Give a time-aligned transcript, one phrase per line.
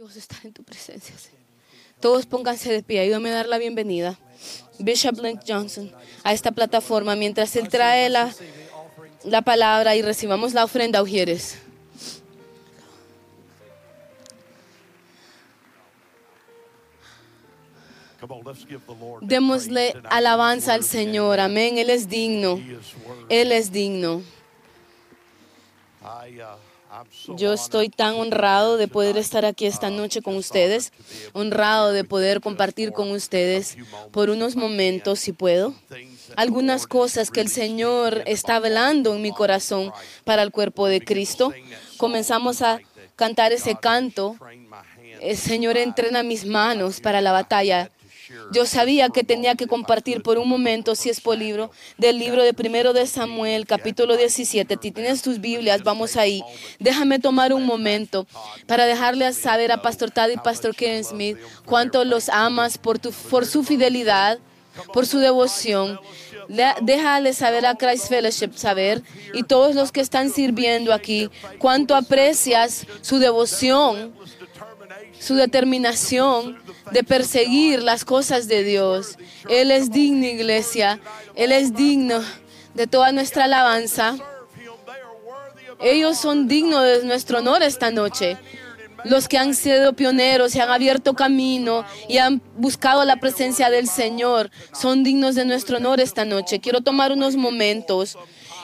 [0.00, 1.14] Dios está en tu presencia.
[1.18, 1.42] Señor.
[2.00, 3.00] Todos pónganse de pie.
[3.00, 4.18] Ayúdame a dar la bienvenida.
[4.78, 5.92] Bishop Link Johnson
[6.24, 8.34] a esta plataforma mientras él trae la,
[9.24, 11.58] la palabra y recibamos la ofrenda, Ujieres.
[19.20, 21.40] Démosle alabanza al Señor.
[21.40, 21.76] Amén.
[21.76, 22.58] Él es digno.
[23.28, 24.22] Él es digno.
[27.36, 30.92] Yo estoy tan honrado de poder estar aquí esta noche con ustedes,
[31.32, 33.76] honrado de poder compartir con ustedes
[34.10, 35.74] por unos momentos, si puedo,
[36.36, 39.92] algunas cosas que el Señor está hablando en mi corazón
[40.24, 41.52] para el cuerpo de Cristo.
[41.96, 42.80] Comenzamos a
[43.14, 44.36] cantar ese canto,
[45.20, 47.90] el Señor entrena mis manos para la batalla.
[48.52, 52.42] Yo sabía que tenía que compartir por un momento, si es por libro, del libro
[52.42, 54.78] de primero de Samuel, capítulo 17.
[54.80, 56.42] Si tienes tus Biblias, vamos ahí.
[56.78, 58.26] Déjame tomar un momento
[58.66, 63.46] para dejarle saber a Pastor Tad y Pastor Kevin Smith cuánto los amas por, por
[63.46, 64.38] su fidelidad,
[64.92, 65.98] por su devoción.
[66.82, 69.02] Déjale saber a Christ Fellowship saber
[69.34, 74.12] y todos los que están sirviendo aquí cuánto aprecias su devoción,
[75.18, 76.58] su determinación
[76.92, 79.16] de perseguir las cosas de Dios.
[79.48, 81.00] Él es digno, iglesia.
[81.34, 82.20] Él es digno
[82.74, 84.16] de toda nuestra alabanza.
[85.80, 88.36] Ellos son dignos de nuestro honor esta noche.
[89.04, 93.88] Los que han sido pioneros y han abierto camino y han buscado la presencia del
[93.88, 96.60] Señor son dignos de nuestro honor esta noche.
[96.60, 98.18] Quiero tomar unos momentos.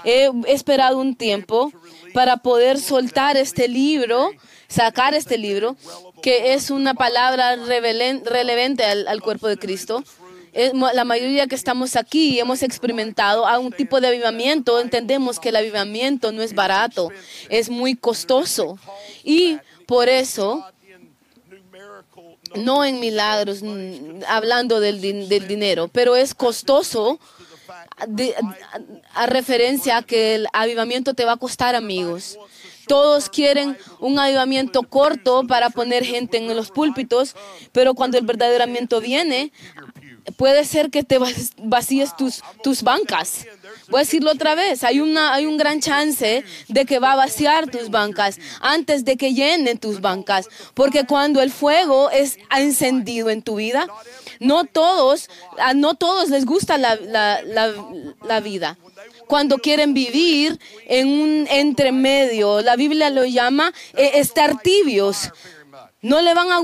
[0.04, 1.72] He esperado un tiempo
[2.16, 4.30] para poder soltar este libro,
[4.68, 5.76] sacar este libro
[6.22, 10.02] que es una palabra relevante al, cuerpo de Cristo.
[10.94, 14.80] La mayoría que estamos aquí hemos experimentado a un tipo de avivamiento.
[14.80, 17.10] Entendemos que el avivamiento no es barato,
[17.50, 18.78] es muy costoso.
[19.22, 20.64] Y por eso,
[22.54, 23.60] no en milagros,
[24.26, 27.20] hablando del, dinero, pero es costoso
[29.14, 32.38] a referencia a que el avivamiento te va a costar amigos.
[32.86, 37.34] Todos quieren un avivamiento corto para poner gente en los púlpitos,
[37.72, 39.52] pero cuando el verdadero avivamiento viene,
[40.36, 41.18] puede ser que te
[41.58, 43.46] vacíes tus, tus bancas.
[43.88, 47.16] Voy a decirlo otra vez, hay, una, hay un gran chance de que va a
[47.16, 53.30] vaciar tus bancas antes de que llenen tus bancas, porque cuando el fuego es encendido
[53.30, 53.86] en tu vida,
[54.40, 55.30] no todos,
[55.74, 58.76] no todos les gusta la, la vida
[59.26, 62.62] cuando quieren vivir en un entremedio.
[62.62, 65.30] La Biblia lo llama eh, estar tibios.
[66.06, 66.58] No le van a,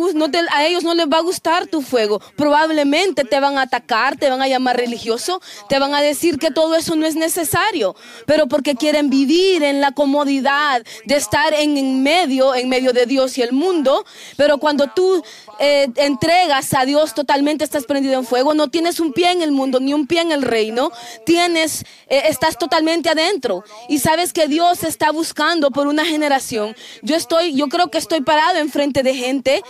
[0.53, 2.21] a ellos no les va a gustar tu fuego.
[2.37, 6.53] Probablemente te van a atacar, te van a llamar religioso, te van a decir que
[6.53, 12.05] todo eso no es necesario, pero porque quieren vivir en la comodidad de estar en
[12.05, 14.07] medio, en medio de Dios y el mundo.
[14.37, 15.25] Pero cuando tú
[15.65, 19.53] eh, entregas a Dios totalmente, estás prendido en fuego, no tienes un pie en el
[19.53, 20.91] mundo ni un pie en el reino,
[21.25, 26.75] tienes, eh, estás totalmente adentro y sabes que Dios está buscando por una generación.
[27.03, 29.63] Yo estoy, yo creo que estoy parado enfrente de gente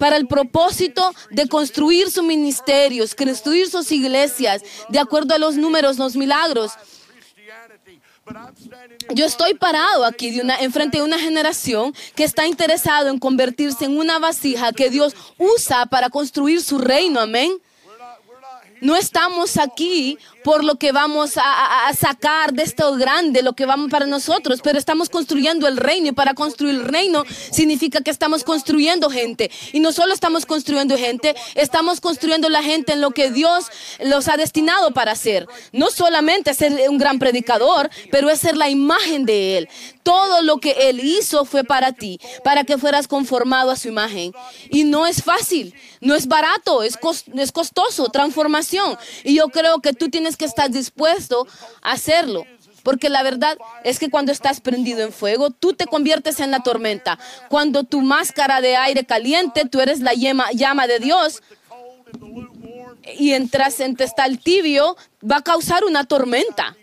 [0.00, 5.98] para el propósito de construir sus ministerios, construir sus iglesias, de acuerdo a los números,
[5.98, 6.72] los milagros.
[9.14, 13.84] Yo estoy parado aquí de una, enfrente de una generación que está interesado en convertirse
[13.84, 17.20] en una vasija que Dios usa para construir su reino.
[17.20, 17.52] Amén.
[18.80, 23.90] No estamos aquí por lo que vamos a, sacar de esto grande, lo que vamos
[23.90, 28.44] para nosotros, pero estamos construyendo el reino y para construir el reino significa que estamos
[28.44, 29.50] construyendo gente.
[29.74, 33.66] Y no solo estamos construyendo gente, estamos construyendo la gente en lo que Dios
[34.02, 35.46] los ha destinado para hacer.
[35.72, 39.68] No solamente ser un gran predicador, pero es ser la imagen de Él.
[40.02, 44.32] Todo lo que Él hizo fue para ti, para que fueras conformado a su imagen.
[44.70, 48.96] Y no es fácil, no es barato, es costoso, transformación.
[49.24, 51.46] Y yo creo que tú tienes que estar dispuesto
[51.82, 52.46] a hacerlo.
[52.82, 56.60] Porque la verdad es que cuando estás prendido en fuego, tú te conviertes en la
[56.60, 57.18] tormenta.
[57.50, 61.42] Cuando tu máscara de aire caliente, tú eres la llama, llama de Dios.
[63.18, 66.76] Y entras en el tibio, va a causar una tormenta.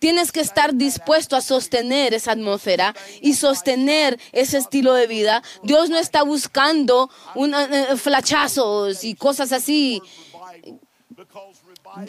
[0.00, 5.42] Tienes que estar dispuesto a sostener esa atmósfera y sostener ese estilo de vida.
[5.62, 10.00] Dios no está buscando un, eh, flachazos y cosas así.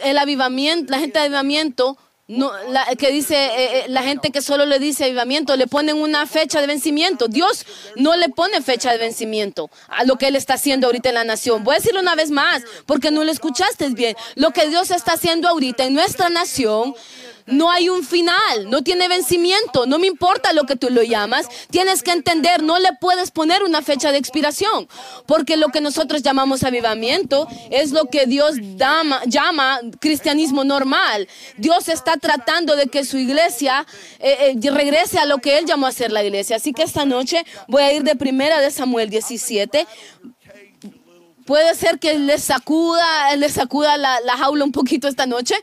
[0.03, 1.97] El avivamiento, la gente de avivamiento
[2.27, 5.97] no, la, que dice eh, eh, la gente que solo le dice avivamiento, le ponen
[5.97, 7.27] una fecha de vencimiento.
[7.27, 7.65] Dios
[7.97, 11.23] no le pone fecha de vencimiento a lo que Él está haciendo ahorita en la
[11.25, 11.65] nación.
[11.65, 14.15] Voy a decirlo una vez más, porque no lo escuchaste bien.
[14.35, 16.95] Lo que Dios está haciendo ahorita en nuestra nación
[17.45, 21.47] no hay un final, no tiene vencimiento, no me importa lo que tú lo llamas,
[21.69, 24.87] tienes que entender, no le puedes poner una fecha de expiración,
[25.25, 28.55] porque lo que nosotros llamamos avivamiento es lo que Dios
[29.25, 31.27] llama cristianismo normal.
[31.57, 33.85] Dios está tratando de que su iglesia
[34.19, 36.57] eh, eh, regrese a lo que Él llamó a ser la iglesia.
[36.57, 39.87] Así que esta noche voy a ir de primera de Samuel 17.
[41.45, 45.55] Puede ser que le sacuda, le sacuda la jaula un poquito esta noche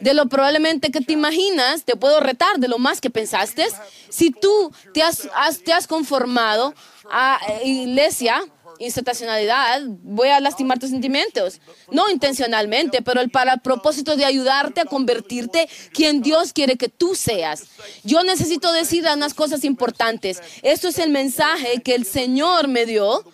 [0.00, 3.66] de lo probablemente que te imaginas, te puedo retar de lo más que pensaste.
[4.08, 5.28] Si tú te has,
[5.64, 6.74] te has conformado
[7.10, 8.42] a eh, iglesia,
[8.78, 11.60] institucionalidad, voy a lastimar tus sentimientos.
[11.90, 17.14] No intencionalmente, pero para el propósito de ayudarte a convertirte quien Dios quiere que tú
[17.14, 17.64] seas.
[18.04, 20.42] Yo necesito decir unas cosas importantes.
[20.62, 23.24] Esto es el mensaje que el Señor me dio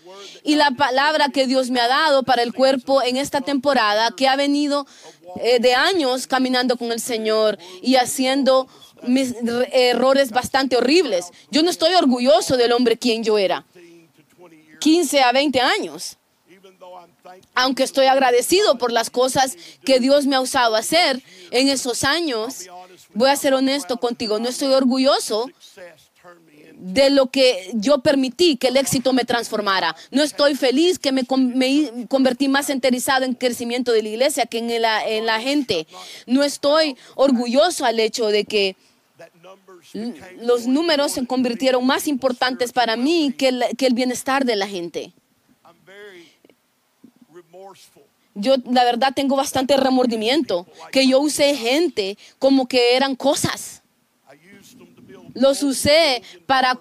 [0.45, 4.29] y la palabra que Dios me ha dado para el cuerpo en esta temporada que
[4.29, 4.87] ha venido
[5.41, 8.69] eh, de años caminando con el Señor y haciendo
[9.07, 9.35] mis
[9.73, 11.27] errores bastante horribles.
[11.51, 13.67] Yo no estoy orgulloso del hombre quien yo era.
[14.83, 16.19] 15 a 20 años.
[17.55, 22.67] Aunque estoy agradecido por las cosas que Dios me ha usado hacer en esos años,
[23.15, 25.49] voy a ser honesto contigo, no estoy orgulloso
[26.75, 29.95] de lo que yo permití que el éxito me transformara.
[30.11, 31.25] No estoy feliz que me,
[32.09, 35.87] convertí más enterizado en crecimiento de la iglesia que en la, en la gente.
[36.27, 38.75] No estoy orgulloso al hecho de que
[40.41, 44.67] los números se convirtieron más importantes para mí que el, que el bienestar de la
[44.67, 45.13] gente.
[48.35, 53.83] Yo, la verdad, tengo bastante remordimiento que yo usé gente como que eran cosas.
[55.35, 56.79] Los usé para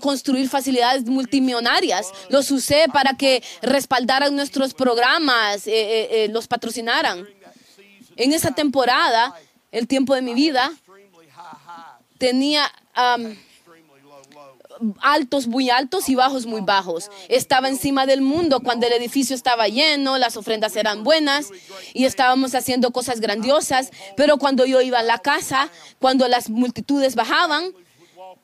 [0.00, 2.12] construir facilidades multimillonarias.
[2.28, 7.26] Los usé para que respaldaran nuestros programas, eh, eh, eh, los patrocinaran.
[8.16, 9.34] En esa temporada,
[9.72, 10.72] el tiempo de mi vida,
[12.20, 12.70] tenía
[15.00, 17.10] altos muy altos y bajos muy bajos.
[17.28, 21.50] Estaba encima del mundo cuando el edificio estaba lleno, las ofrendas eran buenas
[21.94, 27.14] y estábamos haciendo cosas grandiosas, pero cuando yo iba a la casa, cuando las multitudes
[27.14, 27.72] bajaban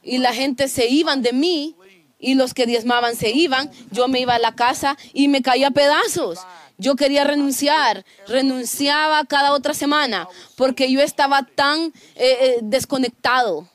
[0.02, 1.76] y la gente se iban de mí
[2.18, 5.70] y los que diezmaban se iban, yo me iba a la casa y me caía
[5.70, 6.38] pedazos.
[6.78, 13.68] Yo quería renunciar, renunciaba cada otra semana porque yo estaba tan eh, eh, desconectado.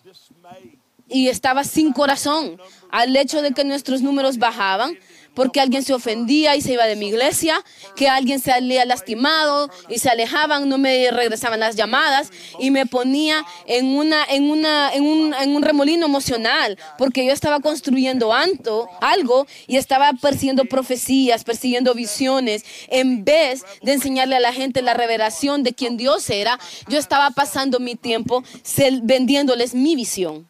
[1.08, 2.58] Y estaba sin corazón.
[2.90, 4.98] Al hecho de que nuestros números bajaban
[5.34, 7.64] porque alguien se ofendía y se iba de mi iglesia,
[7.96, 12.86] que alguien se había lastimado y se alejaban, no me regresaban las llamadas y me
[12.86, 18.34] ponía en, una, en, una, en, un, en un remolino emocional, porque yo estaba construyendo
[18.34, 24.94] algo y estaba persiguiendo profecías, persiguiendo visiones, en vez de enseñarle a la gente la
[24.94, 28.44] revelación de quién Dios era, yo estaba pasando mi tiempo
[29.04, 30.48] vendiéndoles mi visión.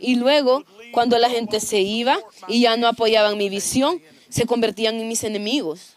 [0.00, 0.64] Y luego,
[0.98, 2.18] cuando la gente se iba
[2.48, 5.94] y ya no apoyaban mi visión, se convertían en mis enemigos.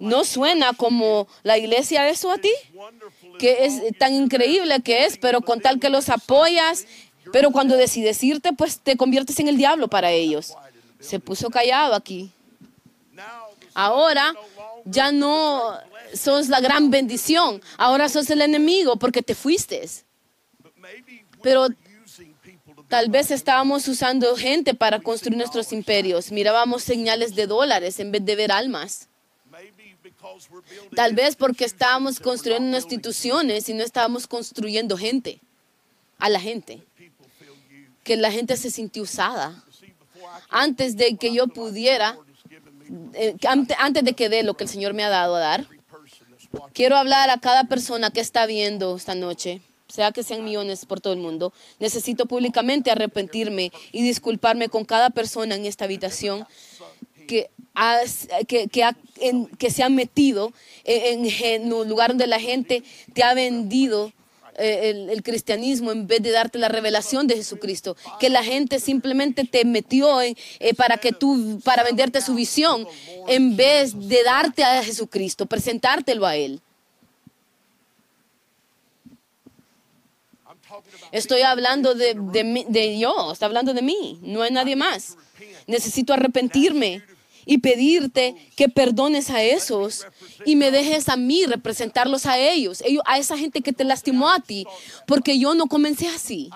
[0.00, 2.50] ¿No suena como la iglesia eso a ti?
[3.38, 6.84] Que es tan increíble que es, pero con tal que los apoyas,
[7.32, 10.52] pero cuando decides irte, pues te conviertes en el diablo para ellos.
[10.98, 12.32] Se puso callado aquí.
[13.72, 14.34] Ahora
[14.84, 15.78] ya no
[16.12, 19.88] sos la gran bendición, ahora sos el enemigo porque te fuiste.
[21.40, 21.68] Pero
[22.90, 26.32] Tal vez estábamos usando gente para construir nuestros imperios.
[26.32, 29.06] Mirábamos señales de dólares en vez de ver almas.
[30.96, 35.38] Tal vez porque estábamos construyendo instituciones y no estábamos construyendo gente,
[36.18, 36.82] a la gente.
[38.02, 39.62] Que la gente se sintió usada.
[40.48, 42.18] Antes de que yo pudiera,
[43.14, 43.36] eh,
[43.78, 45.66] antes de que dé lo que el Señor me ha dado a dar,
[46.72, 51.00] quiero hablar a cada persona que está viendo esta noche sea que sean millones por
[51.00, 56.46] todo el mundo, necesito públicamente arrepentirme y disculparme con cada persona en esta habitación
[57.26, 57.50] que,
[58.48, 58.68] que,
[59.58, 60.52] que, se ha metido
[60.84, 62.82] en, un lugar donde la gente
[63.14, 64.12] te ha vendido
[64.58, 69.44] eh, el, cristianismo en vez de darte la revelación de Jesucristo, que la gente simplemente
[69.44, 72.86] te metió en, eh, para que tú, para venderte su visión,
[73.28, 76.60] en vez de darte a Jesucristo, presentártelo a Él.
[81.12, 85.16] Estoy hablando de, de, de yo, está hablando de mí, no hay nadie más.
[85.66, 87.02] Necesito arrepentirme
[87.44, 90.06] y pedirte que perdones a esos
[90.44, 94.40] y me dejes a mí representarlos a ellos, a esa gente que te lastimó a
[94.40, 94.66] ti,
[95.06, 96.50] porque yo no comencé así.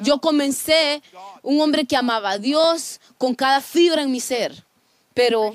[0.00, 1.02] Yo comencé
[1.42, 4.64] un hombre que amaba a Dios con cada fibra en mi ser,
[5.12, 5.52] pero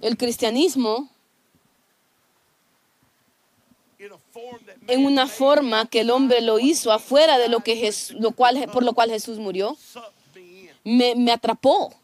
[0.00, 1.10] el cristianismo
[4.88, 8.68] en una forma que el hombre lo hizo afuera de lo que Jes- lo cual,
[8.72, 9.76] por lo cual Jesús murió,
[10.84, 11.94] me atrapó.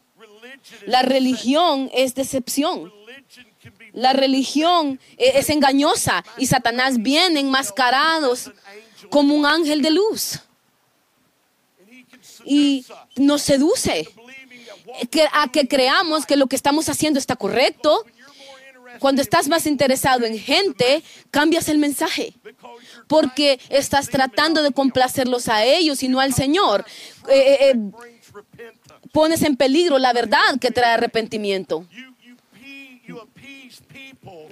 [0.85, 2.91] La religión es decepción.
[3.93, 8.51] La religión e- es engañosa y Satanás viene enmascarados
[9.09, 10.39] como un ángel de luz
[12.45, 14.07] y nos seduce
[15.33, 18.05] a que creamos que lo que estamos haciendo está correcto.
[18.99, 22.33] Cuando estás más interesado en gente, cambias el mensaje.
[23.07, 26.85] Porque estás tratando de complacerlos a ellos y no al Señor.
[27.29, 27.75] Eh, eh, eh,
[29.11, 31.85] pones en peligro la verdad que trae arrepentimiento.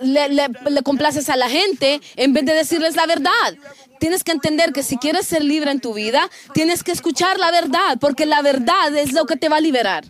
[0.01, 3.31] Le- le complaces a la gente en vez de decirles la verdad.
[3.99, 7.51] Tienes que entender que si quieres ser libre en tu vida, tienes que escuchar la
[7.51, 10.05] verdad, porque la verdad es lo que te va a liberar.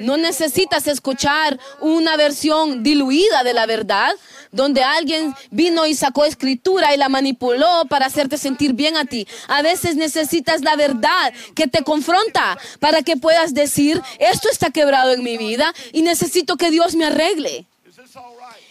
[0.00, 4.14] No necesitas escuchar una versión diluida de la verdad,
[4.50, 9.26] donde alguien vino y sacó escritura y la manipuló para hacerte sentir bien a ti.
[9.48, 15.12] A veces necesitas la verdad que te confronta para que puedas decir, esto está quebrado
[15.12, 17.66] en mi vida y necesito que Dios me arregle.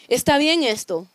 [0.08, 1.08] ¿Está bien esto?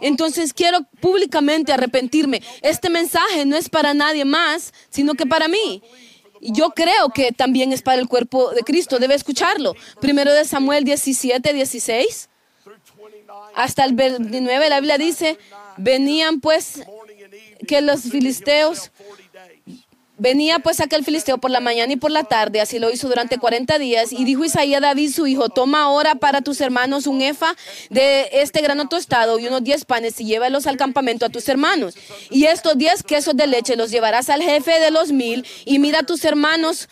[0.00, 2.42] Entonces quiero públicamente arrepentirme.
[2.62, 5.82] Este mensaje no es para nadie más, sino que para mí.
[6.40, 8.98] Yo creo que también es para el cuerpo de Cristo.
[8.98, 9.74] Debe escucharlo.
[10.00, 12.28] Primero de Samuel 17, 16
[12.62, 15.38] through 29 hasta el 29, la Biblia dice,
[15.78, 16.82] venían pues
[17.66, 19.25] que los filisteos, himself 40 days.
[20.18, 23.38] Venía pues aquel filisteo por la mañana y por la tarde, así lo hizo durante
[23.38, 27.22] 40 días, y dijo Isaías a David su hijo, toma ahora para tus hermanos un
[27.22, 27.54] efa
[27.90, 31.94] de este grano tostado y unos 10 panes y llévalos al campamento a tus hermanos.
[32.30, 36.00] Y estos 10 quesos de leche los llevarás al jefe de los mil y mira
[36.00, 36.88] a tus hermanos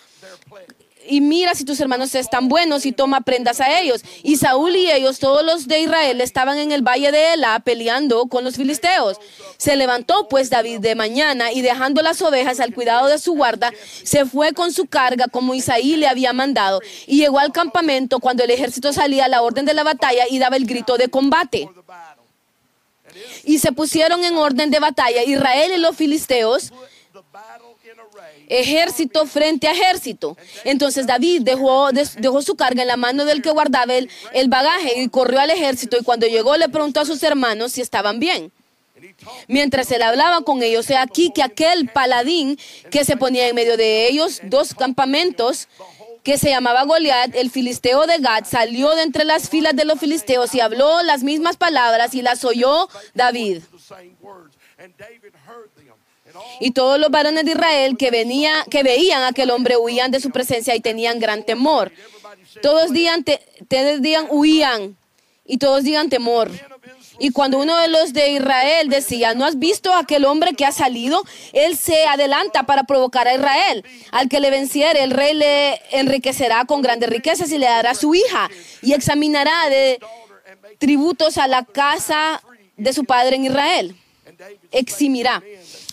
[1.08, 4.02] y mira si tus hermanos están buenos y toma prendas a ellos.
[4.22, 8.26] Y Saúl y ellos, todos los de Israel, estaban en el valle de Elá peleando
[8.26, 9.18] con los filisteos.
[9.56, 13.72] Se levantó pues David de mañana y dejando las ovejas al cuidado de su guarda,
[14.02, 16.80] se fue con su carga como Isaí le había mandado.
[17.06, 20.38] Y llegó al campamento cuando el ejército salía a la orden de la batalla y
[20.38, 21.68] daba el grito de combate.
[23.44, 26.72] Y se pusieron en orden de batalla Israel y los filisteos
[28.48, 30.36] Ejército frente a ejército.
[30.64, 35.00] Entonces David dejó, dejó su carga en la mano del que guardaba el, el bagaje
[35.00, 38.52] y corrió al ejército y cuando llegó le preguntó a sus hermanos si estaban bien.
[39.48, 42.58] Mientras él hablaba con ellos, he aquí que aquel paladín
[42.90, 45.68] que se ponía en medio de ellos, dos campamentos,
[46.22, 50.00] que se llamaba Goliat, el filisteo de Gad, salió de entre las filas de los
[50.00, 53.62] filisteos y habló las mismas palabras y las oyó David.
[56.60, 60.20] Y todos los varones de Israel que, venía, que veían a aquel hombre huían de
[60.20, 61.92] su presencia y tenían gran temor.
[62.62, 63.40] Todos digan, te,
[64.30, 64.96] huían
[65.44, 66.50] y todos temor.
[67.18, 70.64] Y cuando uno de los de Israel decía, ¿no has visto a aquel hombre que
[70.64, 71.22] ha salido?
[71.52, 73.84] Él se adelanta para provocar a Israel.
[74.10, 78.14] Al que le venciere, el rey le enriquecerá con grandes riquezas y le dará su
[78.14, 78.50] hija
[78.82, 80.00] y examinará de
[80.78, 82.42] tributos a la casa
[82.76, 83.96] de su padre en Israel
[84.70, 85.42] eximirá.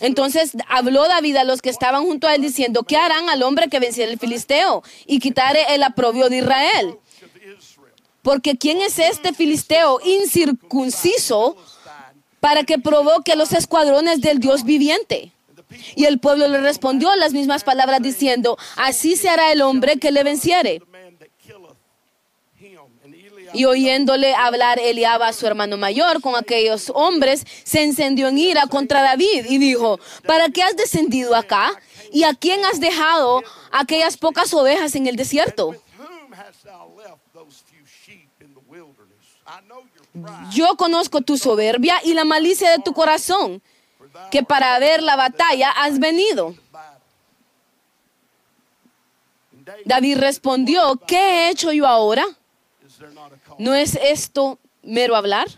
[0.00, 3.68] Entonces habló David a los que estaban junto a él diciendo, ¿qué harán al hombre
[3.68, 6.98] que venciera el filisteo y quitare el aprobio de Israel?
[8.22, 11.56] Porque ¿quién es este filisteo incircunciso
[12.40, 15.32] para que provoque los escuadrones del Dios viviente?
[15.96, 20.12] Y el pueblo le respondió las mismas palabras diciendo, así se hará el hombre que
[20.12, 20.82] le venciere.
[23.52, 28.66] Y oyéndole hablar Eliab a su hermano mayor con aquellos hombres, se encendió en ira
[28.66, 31.72] contra David y dijo, ¿para qué has descendido acá?
[32.12, 35.74] ¿Y a quién has dejado aquellas pocas ovejas en el desierto?
[40.50, 43.62] Yo conozco tu soberbia y la malicia de tu corazón,
[44.30, 46.54] que para ver la batalla has venido.
[49.84, 52.24] David respondió, ¿qué he hecho yo ahora?
[53.58, 55.48] ¿No es esto mero hablar?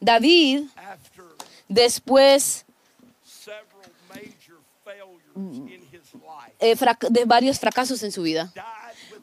[0.00, 0.64] David,
[1.68, 2.64] después
[5.34, 5.56] life,
[6.60, 6.76] eh,
[7.10, 8.52] de varios fracasos en su vida,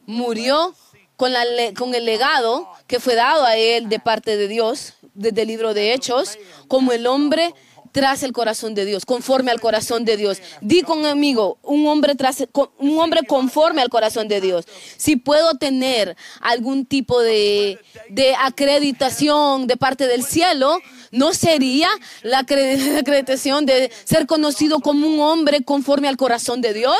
[0.06, 0.74] murió
[1.16, 1.44] con, la
[1.76, 5.74] con el legado que fue dado a él de parte de Dios desde el libro
[5.74, 7.54] de Hechos como el hombre
[7.96, 10.42] tras el corazón de Dios, conforme al corazón de Dios.
[10.60, 14.66] Di conmigo, un hombre, tras, un hombre conforme al corazón de Dios.
[14.98, 17.78] Si puedo tener algún tipo de,
[18.10, 20.78] de acreditación de parte del cielo,
[21.10, 21.88] ¿No sería
[22.22, 26.98] la acreditación de ser conocido como un hombre conforme al corazón de Dios?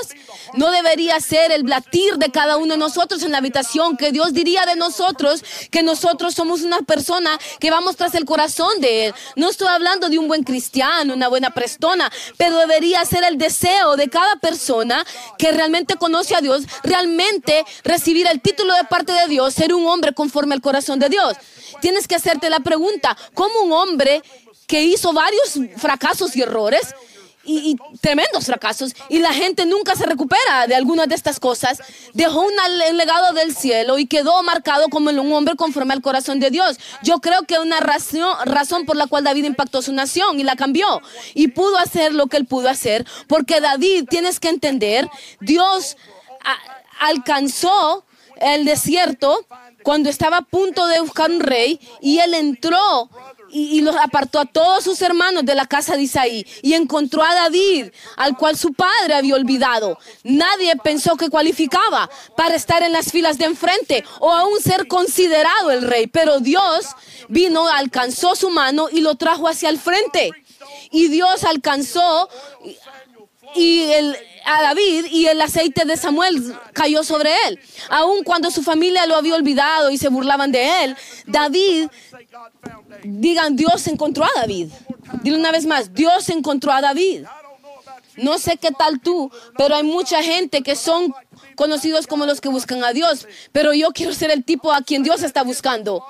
[0.55, 4.33] ¿No debería ser el latir de cada uno de nosotros en la habitación que Dios
[4.33, 9.15] diría de nosotros que nosotros somos una persona que vamos tras el corazón de Él?
[9.37, 13.97] No estoy hablando de un buen cristiano, una buena persona, pero debería ser el deseo
[13.97, 15.05] de cada persona
[15.39, 19.87] que realmente conoce a Dios, realmente recibir el título de parte de Dios, ser un
[19.87, 21.37] hombre conforme al corazón de Dios.
[21.81, 24.23] Tienes que hacerte la pregunta, ¿cómo un hombre
[24.67, 26.95] que hizo varios fracasos y errores
[27.47, 31.81] y, tremendos fracasos y la gente nunca se recupera de algunas de estas cosas,
[32.13, 36.51] dejó un legado del cielo y quedó marcado como un hombre conforme al corazón de
[36.51, 36.79] Dios.
[37.03, 40.57] Yo creo que una razón, razón por la cual David impactó su nación y la
[40.57, 41.01] cambió
[41.35, 45.09] y pudo hacer lo que él pudo hacer, porque David, tienes que entender,
[45.41, 45.97] Dios
[47.01, 48.05] alcanzó
[48.41, 49.47] el desierto
[49.83, 53.11] cuando estaba a punto de buscar un rey y él entró
[53.57, 57.35] y, los apartó a todos sus hermanos de la casa de Isaí y encontró a
[57.35, 57.87] David,
[58.17, 59.99] al cual su padre había olvidado.
[60.25, 65.71] Nadie pensó que cualificaba para estar en las filas de enfrente o aún ser considerado
[65.71, 66.87] el rey, pero Dios
[67.29, 70.33] vino, alcanzó su mano y lo trajo hacia el frente.
[70.91, 72.29] Y Dios alcanzó
[73.57, 77.59] y el, a David y el aceite de Samuel cayó sobre él.
[77.89, 80.97] Aun cuando su familia lo había olvidado y se burlaban de él,
[81.27, 81.89] David,
[83.03, 84.71] digan, Dios encontró a David.
[85.23, 87.25] Dile una vez más, Dios encontró a David.
[88.17, 91.15] No sé qué tal tú, pero hay mucha gente que son
[91.55, 95.03] conocidos como los que buscan a Dios, pero yo quiero ser el tipo a quien
[95.03, 96.05] Dios está buscando.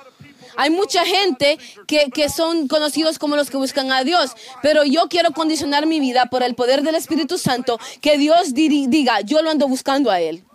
[0.57, 4.33] Hay mucha gente que, que, son conocidos como los que buscan a Dios,
[4.63, 9.21] pero yo quiero condicionar mi vida por el poder del Espíritu Santo, que Dios diga,
[9.21, 10.46] yo lo ando buscando a Él.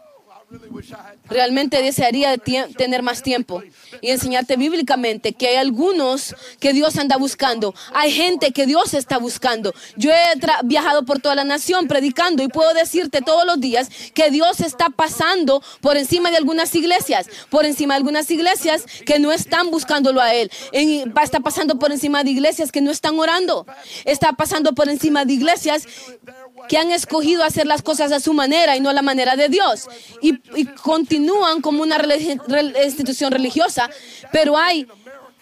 [1.29, 3.63] Realmente desearía tener más tiempo
[4.01, 7.73] y enseñarte bíblicamente que hay algunos que Dios anda buscando.
[7.93, 9.73] Hay gente que Dios está buscando.
[9.95, 14.29] Yo he viajado por toda la nación predicando y puedo decirte todos los días que
[14.29, 19.31] Dios está pasando por encima de algunas iglesias, por encima de algunas iglesias que no
[19.31, 20.51] están buscándolo a Él.
[20.73, 23.65] está pasando por encima de iglesias que no están orando.
[24.05, 25.87] Está pasando por encima de iglesias
[26.67, 29.49] que han escogido hacer las cosas a su manera y no a la manera de
[29.49, 29.87] Dios.
[30.21, 30.39] Y,
[30.83, 31.97] continúan como una
[32.83, 33.89] institución religiosa,
[34.31, 34.87] pero hay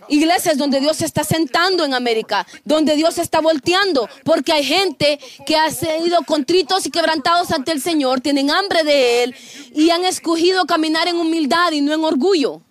[0.09, 4.63] iglesias donde Dios se está sentando en América, donde Dios se está volteando, porque hay
[4.63, 9.35] gente que ha sido contritos y quebrantados ante el Señor, tienen hambre de Él
[9.73, 12.61] y han escogido caminar en humildad y no en orgullo.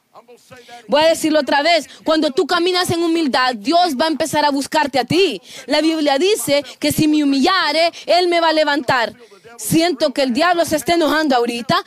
[0.88, 4.50] Voy a decirlo otra vez, cuando tú caminas en humildad, Dios va a empezar a
[4.50, 5.40] buscarte a ti.
[5.66, 9.14] La Biblia dice que si me humillare, Él me va a levantar.
[9.56, 11.82] Siento que el diablo se está enojando ahorita.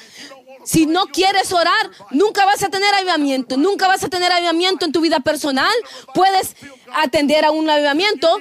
[0.64, 4.92] Si no quieres orar, nunca vas a tener avivamiento, nunca vas a tener avivamiento en
[4.92, 5.74] tu vida personal.
[6.14, 6.56] Puedes
[6.94, 8.38] atender a un avivamiento,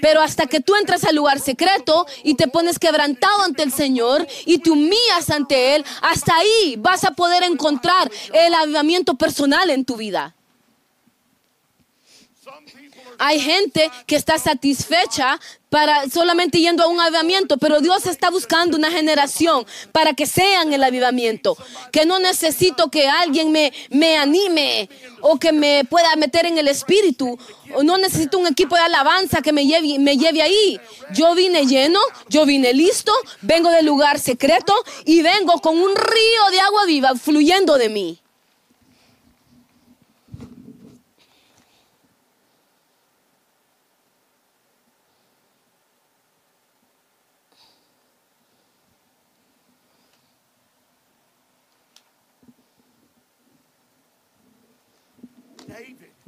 [0.00, 4.26] pero hasta que tú entras al lugar secreto y te pones quebrantado ante el Señor
[4.46, 9.84] y te humillas ante Él, hasta ahí vas a poder encontrar el avivamiento personal en
[9.84, 10.34] tu vida.
[13.18, 15.38] Hay gente que está satisfecha
[15.70, 20.72] para solamente yendo a un avivamiento, pero Dios está buscando una generación para que sean
[20.72, 21.56] el avivamiento,
[21.92, 26.68] que no necesito que alguien me, me anime o que me pueda meter en el
[26.68, 27.38] espíritu,
[27.74, 30.80] o no necesito un equipo de alabanza que me lleve, me lleve ahí.
[31.12, 36.50] Yo vine lleno, yo vine listo, vengo del lugar secreto y vengo con un río
[36.50, 38.19] de agua viva fluyendo de mí.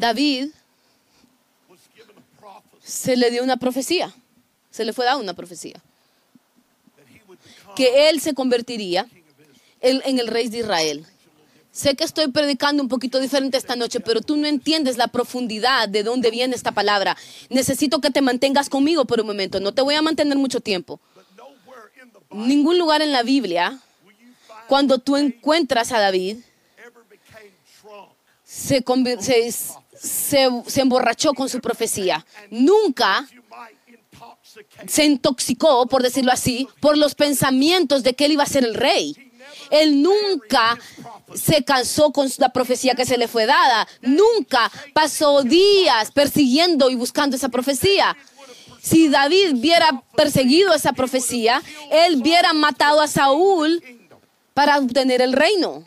[0.03, 0.49] David
[2.83, 4.13] se le dio una profecía,
[4.69, 5.81] se le fue dada una profecía,
[7.77, 9.07] que él se convertiría
[9.81, 11.07] en el rey de Israel.
[11.71, 15.89] Sé que estoy predicando un poquito diferente esta noche, pero tú no entiendes la profundidad
[15.89, 17.17] de dónde viene esta palabra.
[17.49, 19.61] Necesito que te mantengas conmigo por un momento.
[19.61, 20.99] No te voy a mantener mucho tiempo.
[22.31, 23.79] Ningún lugar en la Biblia,
[24.67, 26.39] cuando tú encuentras a David,
[28.45, 28.85] se,
[29.21, 32.25] se, se, emborrachó con su profecía.
[32.51, 33.27] Nunca
[34.87, 38.75] se intoxicó, por decirlo así, por los pensamientos de que él iba a ser el
[38.75, 39.33] rey.
[39.71, 40.79] Él nunca
[41.35, 43.87] se cansó con la profecía que se le fue dada.
[44.03, 48.17] Nunca pasó días persiguiendo y buscando esa profecía.
[48.81, 53.83] Si David hubiera perseguido esa profecía, él hubiera matado a Saúl
[54.55, 55.85] para obtener el reino.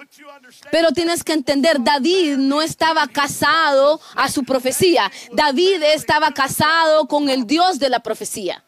[0.71, 5.11] Pero tienes que entender, David no estaba casado a su profecía.
[5.31, 8.63] David estaba casado con el Dios de la profecía.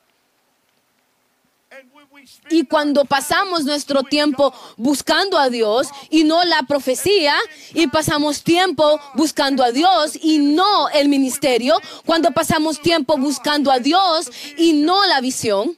[2.49, 7.35] Y cuando pasamos nuestro tiempo buscando a Dios y no la profecía,
[7.73, 13.79] y pasamos tiempo buscando a Dios y no el ministerio, cuando pasamos tiempo buscando a
[13.79, 15.77] Dios y no la visión,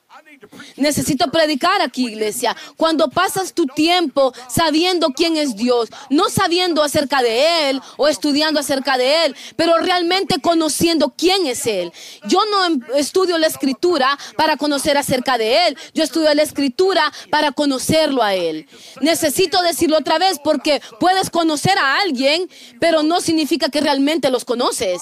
[0.76, 2.56] Necesito predicar aquí, iglesia.
[2.78, 8.60] Cuando pasas tu tiempo sabiendo quién es Dios, no sabiendo acerca de Él o estudiando
[8.60, 11.92] acerca de Él, pero realmente conociendo quién es Él.
[12.28, 15.78] Yo no em- estudio la escritura para conocer acerca de Él.
[15.94, 18.68] Yo estudio la escritura para conocerlo a Él.
[19.02, 24.46] Necesito decirlo otra vez porque puedes conocer a alguien, pero no significa que realmente los
[24.46, 25.02] conoces.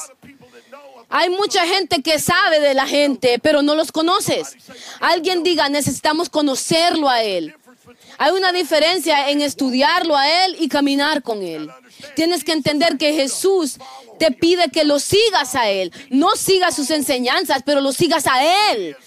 [1.10, 4.56] Hay mucha gente que sabe de la gente, pero no los conoces.
[5.00, 7.56] Alguien diga, necesitamos conocerlo a Él.
[8.18, 11.70] Hay una diferencia en estudiarlo a Él y caminar con Él.
[12.16, 13.78] Tienes que entender que Jesús
[14.20, 15.94] te pide que lo sigas a Él.
[16.10, 18.98] No sigas sus enseñanzas, pero lo sigas a Él.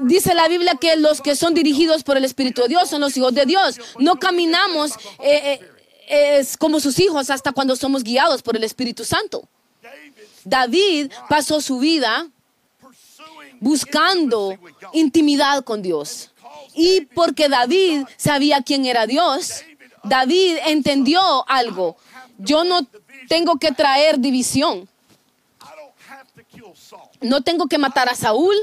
[0.00, 3.16] Dice la Biblia que los que son dirigidos por el Espíritu de Dios son los
[3.16, 3.80] hijos de Dios.
[3.98, 5.60] No caminamos eh,
[6.08, 9.48] eh, como sus hijos hasta cuando somos guiados por el Espíritu Santo.
[10.48, 12.26] David pasó su vida
[13.60, 14.58] buscando
[14.92, 16.30] intimidad con Dios.
[16.74, 19.64] Y porque David sabía quién era Dios,
[20.04, 21.96] David entendió algo.
[22.38, 22.86] Yo no
[23.28, 24.88] tengo que traer división.
[27.20, 28.54] No tengo que matar a Saúl.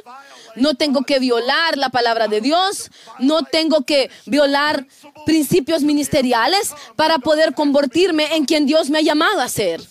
[0.56, 2.89] No tengo que violar la palabra de Dios.
[3.19, 4.88] No tengo que violar
[5.26, 9.82] principios ministeriales para poder convertirme en quien Dios me ha llamado a ser.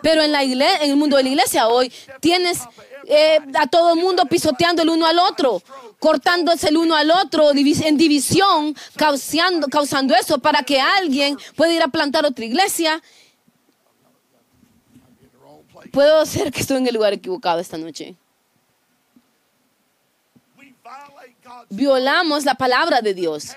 [0.00, 2.60] Pero en, la igle- en el mundo de la iglesia hoy tienes
[3.06, 5.62] eh, a todo el mundo pisoteando el uno al otro,
[5.98, 11.82] cortándose el uno al otro en división, causando, causando eso para que alguien pueda ir
[11.82, 13.02] a plantar otra iglesia.
[15.92, 18.14] Puedo ser que estoy en el lugar equivocado esta noche.
[21.68, 23.54] Violamos la palabra de Dios.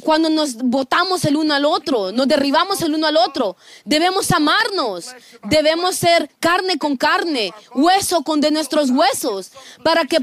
[0.00, 5.10] Cuando nos botamos el uno al otro, nos derribamos el uno al otro, debemos amarnos,
[5.44, 10.20] debemos ser carne con carne, hueso con de nuestros huesos, para que,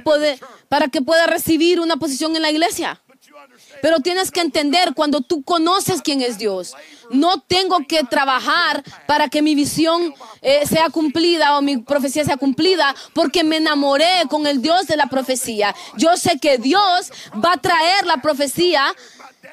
[0.69, 2.99] para que pueda recibir una posición en la iglesia.
[3.81, 6.73] Pero tienes que entender cuando tú conoces quién es Dios.
[7.09, 12.37] No tengo que trabajar para que mi visión eh, sea cumplida o mi profecía sea
[12.37, 15.75] cumplida porque me enamoré con el Dios de la profecía.
[15.97, 17.11] Yo sé que Dios
[17.43, 18.95] va a traer la profecía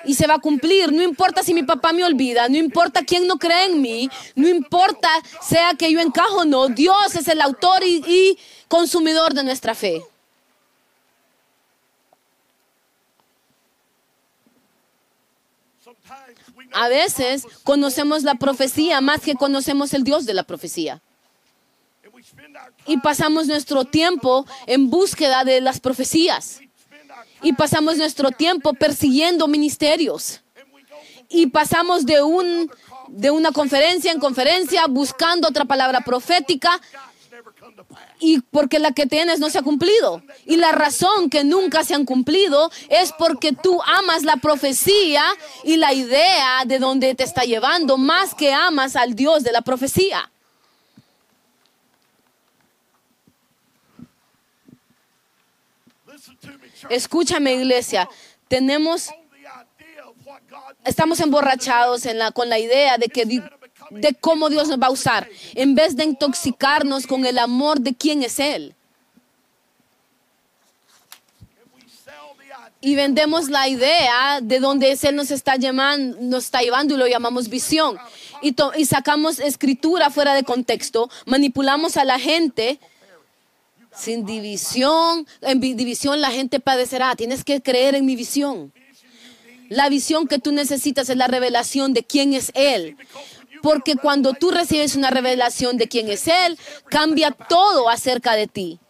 [0.05, 0.92] y se va a cumplir.
[0.92, 4.48] No importa si mi papá me olvida, no importa quién no cree en mí, no
[4.48, 5.09] importa
[5.40, 6.68] sea que yo encajo o no.
[6.68, 10.03] Dios es el autor y- y consumidor de nuestra fe.
[16.72, 21.00] A veces conocemos la profecía más que conocemos el Dios de la profecía.
[22.87, 26.61] Y pasamos nuestro tiempo en búsqueda de las profecías.
[27.42, 30.40] Y pasamos nuestro tiempo persiguiendo ministerios.
[31.29, 32.70] Y pasamos de, un,
[33.09, 36.81] de una conferencia en conferencia buscando otra palabra profética
[38.18, 40.22] y porque la que tienes no se ha cumplido.
[40.44, 45.22] Y la razón que nunca se han cumplido es porque tú amas la profecía
[45.64, 49.62] y la idea de donde te está llevando más que amas al Dios de la
[49.62, 50.31] profecía.
[56.07, 56.80] Listen to me, church.
[56.90, 58.09] Escúchame, iglesia.
[58.48, 59.11] Tenemos,
[60.85, 62.03] estamos emborrachados
[62.35, 63.24] con la idea de, que,
[63.90, 67.94] de cómo Dios nos va a usar, en vez de intoxicarnos con el amor de
[67.94, 68.74] quién es Él.
[72.83, 76.96] Y vendemos la idea de donde es Él nos está, llamando, nos está llevando y
[76.96, 77.98] lo llamamos visión.
[78.42, 82.81] Y sacamos escritura fuera de contexto, manipulamos a la gente
[83.94, 85.26] sin división.
[85.40, 87.14] En vi- división la gente padecerá.
[87.16, 88.72] Tienes que creer en mi visión.
[89.68, 92.96] La visión que tú necesitas es la revelación de quién es Él.
[93.62, 98.81] Porque cuando tú recibes una revelación de quién es Él, cambia todo acerca de ti.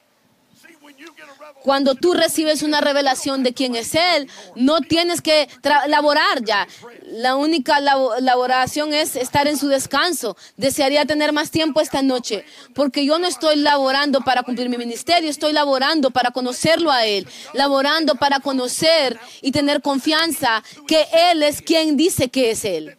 [1.63, 5.49] Cuando tú recibes una revelación de quién es Él, no tienes que
[5.89, 6.67] laborar ya.
[7.09, 10.37] La única labo- laboración es estar en su descanso.
[10.57, 12.45] Desearía tener más tiempo esta noche,
[12.75, 17.27] porque yo no estoy laborando para cumplir mi ministerio, estoy laborando para conocerlo a Él,
[17.53, 22.97] laborando para conocer y tener confianza que Él es quien dice que es Él.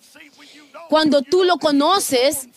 [0.91, 2.49] Cuando tú lo conoces,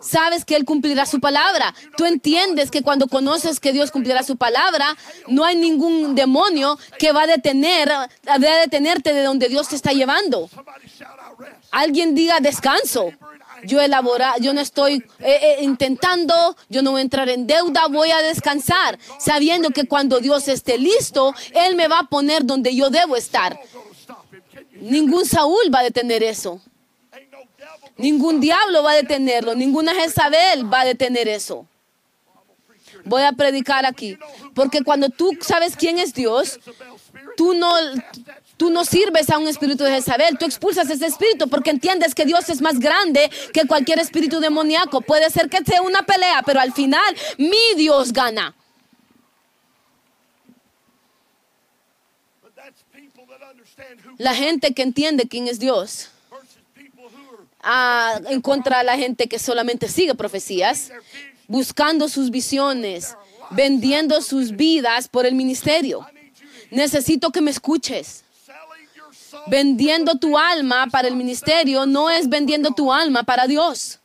[0.00, 1.74] sabes que Él cumplirá su palabra.
[1.96, 7.10] Tú entiendes que cuando conoces que Dios cumplirá su palabra, no hay ningún demonio que
[7.10, 10.48] va a detener, va a detenerte de donde Dios te está llevando.
[11.72, 13.10] Alguien diga descanso.
[13.64, 17.88] Yo elabora, yo no estoy eh, eh, intentando, yo no voy a entrar en deuda,
[17.88, 22.76] voy a descansar, sabiendo que cuando Dios esté listo, Él me va a poner donde
[22.76, 23.58] yo debo estar.
[24.80, 26.60] Ningún Saúl va a detener eso.
[27.96, 31.66] Ningún diablo va a detenerlo, ninguna Jezabel va a detener eso.
[33.04, 34.16] Voy a predicar aquí,
[34.54, 36.60] porque cuando tú sabes quién es Dios,
[37.36, 37.74] tú no,
[38.56, 42.24] tú no sirves a un espíritu de Jezabel, tú expulsas ese espíritu porque entiendes que
[42.24, 45.00] Dios es más grande que cualquier espíritu demoníaco.
[45.00, 48.54] Puede ser que sea una pelea, pero al final mi Dios gana.
[54.18, 56.11] La gente que entiende quién es Dios,
[57.62, 60.90] ah, en contra de la gente que solamente sigue profecías,
[61.48, 63.16] buscando sus visiones,
[63.50, 66.06] vendiendo sus vidas por el ministerio.
[66.70, 68.24] Necesito que me escuches.
[69.46, 73.98] Vendiendo tu alma para el ministerio no es vendiendo tu alma para Dios.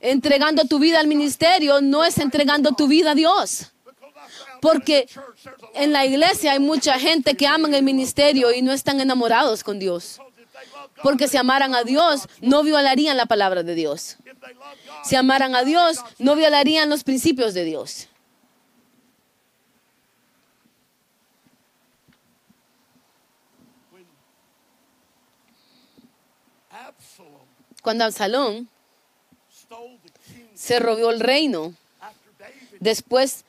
[0.00, 3.72] Entregando tu vida al ministerio no es entregando tu vida a Dios.
[4.60, 5.08] Porque
[5.74, 9.62] a en la iglesia hay mucha gente que aman el ministerio y no están enamorados
[9.62, 10.20] con Dios.
[11.02, 14.16] Porque si amaran a Dios, no violarían la palabra de Dios.
[15.04, 18.08] Si amaran a Dios, no violarían los principios de Dios.
[27.82, 28.68] Cuando Absalón
[30.54, 31.74] se robó el reino,
[32.80, 33.44] después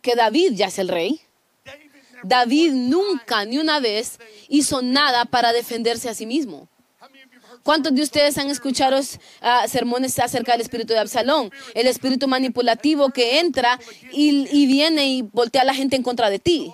[0.00, 1.20] que David ya es el rey,
[2.24, 6.68] David nunca ni una vez hizo nada para defenderse a sí mismo.
[7.62, 9.00] ¿Cuántos de ustedes han escuchado
[9.40, 11.50] ah, sermones acerca del espíritu de Absalón?
[11.74, 13.78] El espíritu manipulativo que entra
[14.12, 16.70] y, viene y voltea a la gente en contra de ti.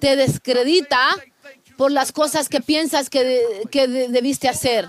[0.00, 0.98] Te descredita
[1.78, 4.88] por las cosas que piensas que, de- que de- debiste hacer.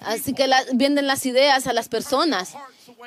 [0.00, 2.54] Así que la- venden las ideas a las personas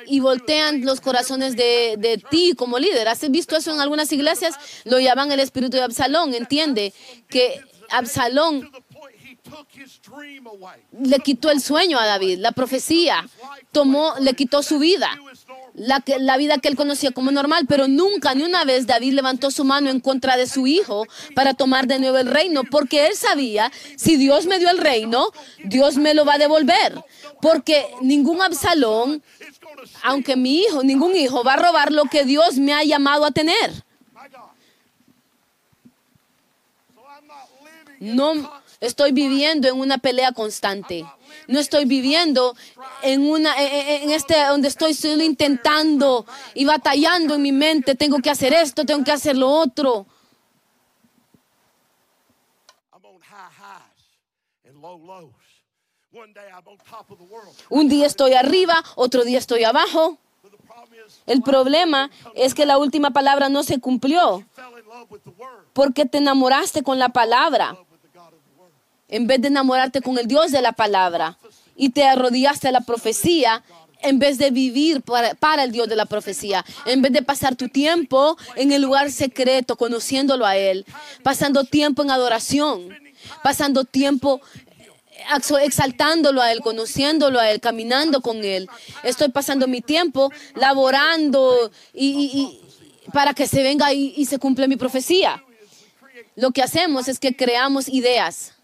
[0.06, 3.08] y voltean los corazones de, de ti como líder.
[3.08, 4.54] ¿Has visto eso en algunas iglesias?
[4.84, 6.34] Lo llaman el espíritu de Absalón.
[6.34, 6.92] Entiende
[7.28, 8.70] que Absalón
[10.92, 13.28] le quitó el sueño a David, la profecía,
[13.72, 15.10] tomó, le quitó su vida,
[15.74, 19.14] la, que- la vida que él conocía como normal, pero nunca ni una vez David
[19.14, 23.06] levantó su mano en contra de su hijo para tomar de nuevo el reino, porque
[23.06, 25.26] él sabía, si Dios me dio el reino,
[25.64, 27.02] Dios me lo va a devolver,
[27.40, 29.22] porque ningún Absalón,
[30.02, 33.30] aunque mi hijo, ningún hijo va a robar lo que Dios me ha llamado a
[33.30, 33.82] tener.
[38.00, 38.32] No
[38.80, 41.04] estoy viviendo en una pelea constante.
[41.48, 42.54] No estoy viviendo
[43.02, 48.18] en una en en este donde estoy solo intentando y batallando en mi mente, tengo
[48.18, 50.06] que hacer esto, tengo que hacer lo otro.
[57.68, 60.18] Un día estoy arriba, otro día estoy abajo.
[61.26, 64.44] El problema es que la última palabra no se cumplió.
[65.72, 67.78] Porque te enamoraste con la palabra
[69.12, 71.38] en vez de enamorarte con el Dios de la palabra
[71.76, 73.62] y te arrodillaste a la profecía
[74.00, 77.68] en vez de vivir para, el Dios de la profecía, en vez de pasar tu
[77.68, 80.84] tiempo en el lugar secreto, conociéndolo a Él,
[81.22, 82.88] pasando tiempo en adoración,
[83.44, 84.40] pasando tiempo
[85.32, 88.68] exo- exaltándolo a Él, conociéndolo a Él, caminando con Él.
[89.04, 92.58] Estoy pasando mi tiempo laborando y,
[93.12, 95.44] para que se venga y se cumpla mi profecía.
[96.34, 98.54] Lo que hacemos es que creamos ideas.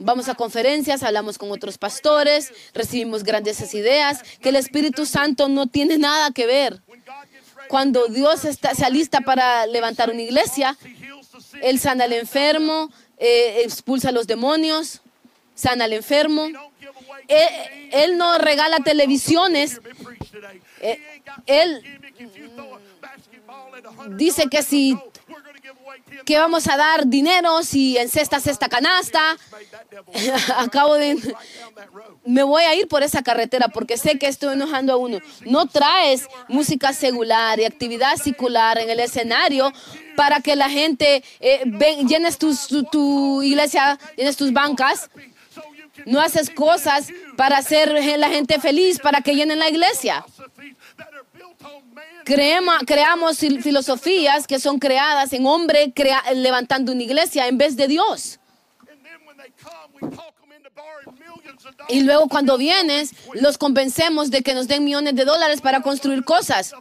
[0.00, 5.66] Vamos a conferencias, hablamos con otros pastores, recibimos grandes ideas que el Espíritu Santo no
[5.66, 6.80] tiene nada que ver.
[7.68, 10.76] Cuando Dios está, se alista para levantar una iglesia.
[11.62, 15.00] Él sana al enfermo, eh, expulsa a los demonios,
[15.54, 16.46] sana al enfermo.
[17.28, 17.48] Él,
[17.92, 19.80] él no regala televisiones.
[20.80, 21.82] Eh, él
[24.10, 24.96] dice que si-
[25.84, 25.98] gonna go.
[25.98, 29.36] We're gonna give away 10 que vamos a dar dinero si en cesta, cesta, canasta.
[30.58, 31.16] Acabo de...
[32.24, 35.18] me voy a ir por esa carretera porque sé que estoy enojando a uno.
[35.44, 39.72] No traes música secular y actividad secular en el escenario
[40.16, 45.10] para que la gente eh, ven- llenes tu, iglesia, llenes tus bancas.
[46.06, 50.24] No haces cosas para hacer la gente feliz, para que llenen la iglesia.
[52.24, 57.76] Creema- creamos fil- filosofías que son creadas en hombre crea- levantando una iglesia en vez
[57.76, 58.40] de Dios.
[61.88, 66.24] Y luego cuando vienes, los convencemos de que nos den millones de dólares para construir
[66.24, 66.72] cosas.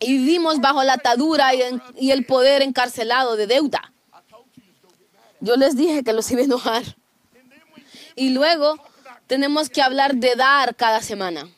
[0.00, 3.92] Y vivimos bajo la atadura y, el poder encarcelado de deuda.
[5.40, 6.82] Yo les dije que los iba a enojar.
[8.14, 8.76] Y luego
[9.26, 11.48] tenemos que hablar de dar cada semana.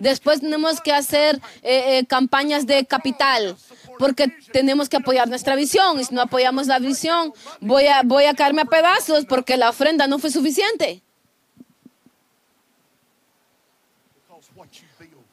[0.00, 3.56] Después tenemos que hacer eh, eh, campañas de capital
[3.98, 5.98] porque tenemos que apoyar nuestra visión.
[5.98, 9.70] Y si no apoyamos la visión, voy a, voy a caerme a pedazos porque la
[9.70, 11.02] ofrenda no fue suficiente.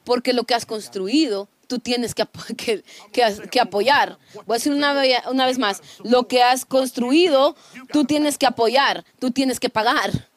[0.03, 4.17] Porque lo que has construido, tú tienes que, que, que- que apoyar.
[4.45, 4.93] Voy a decir una,
[5.31, 7.55] una vez más, lo que has construido,
[7.91, 10.27] tú tienes que apoyar, tú tienes que pagar.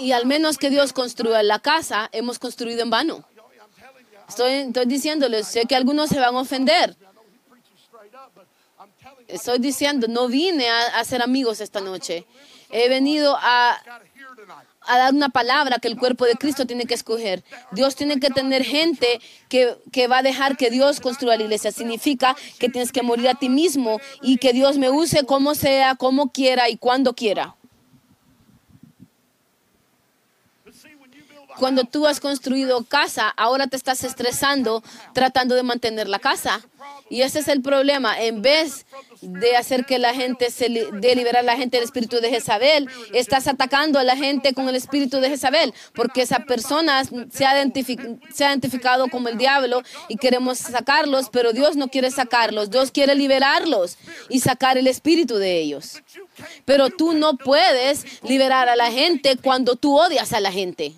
[0.00, 3.24] Y al menos que Dios construya la casa, hemos construido en vano.
[4.28, 6.96] Estoy, estoy diciéndoles, sé que algunos se van a ofender.
[9.28, 12.26] Estoy diciendo, no vine a, a ser amigos esta noche.
[12.70, 13.76] He venido a,
[14.82, 17.44] a dar una palabra que el cuerpo de Cristo tiene que escoger.
[17.72, 21.72] Dios tiene que tener gente que, que va a dejar que Dios construya la iglesia.
[21.72, 25.94] Significa que tienes que morir a ti mismo y que Dios me use como sea,
[25.96, 27.56] como quiera y cuando quiera.
[31.60, 36.62] Cuando tú has construido casa, ahora te estás estresando tratando de mantener la casa.
[37.10, 38.18] Y ese es el problema.
[38.18, 38.86] En vez
[39.20, 42.30] de hacer que la gente se li- de liberar a la gente del espíritu de
[42.30, 47.44] Jezabel, estás atacando a la gente con el espíritu de Jezabel, porque esa persona se
[47.44, 47.52] ha,
[48.32, 52.70] se ha identificado como el diablo y queremos sacarlos, pero Dios no quiere sacarlos.
[52.70, 53.98] Dios quiere liberarlos
[54.30, 56.02] y sacar el espíritu de ellos.
[56.64, 60.94] Pero tú no puedes liberar a la gente cuando tú odias a la gente.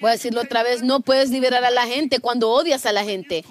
[0.00, 3.04] Voy a decirlo otra vez, no puedes liberar a la gente cuando odias a la
[3.04, 3.44] gente.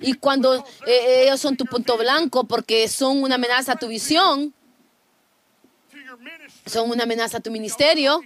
[0.00, 4.54] Y cuando eh, ellos son tu punto blanco porque son una amenaza a tu visión.
[6.66, 8.22] Son una amenaza a tu ministerio.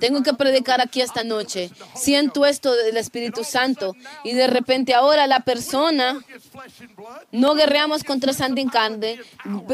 [0.00, 1.70] Tengo que predicar aquí esta noche.
[1.94, 6.20] Siento esto del Espíritu Santo y de repente ahora la persona
[7.30, 8.66] no guerreamos contra sangre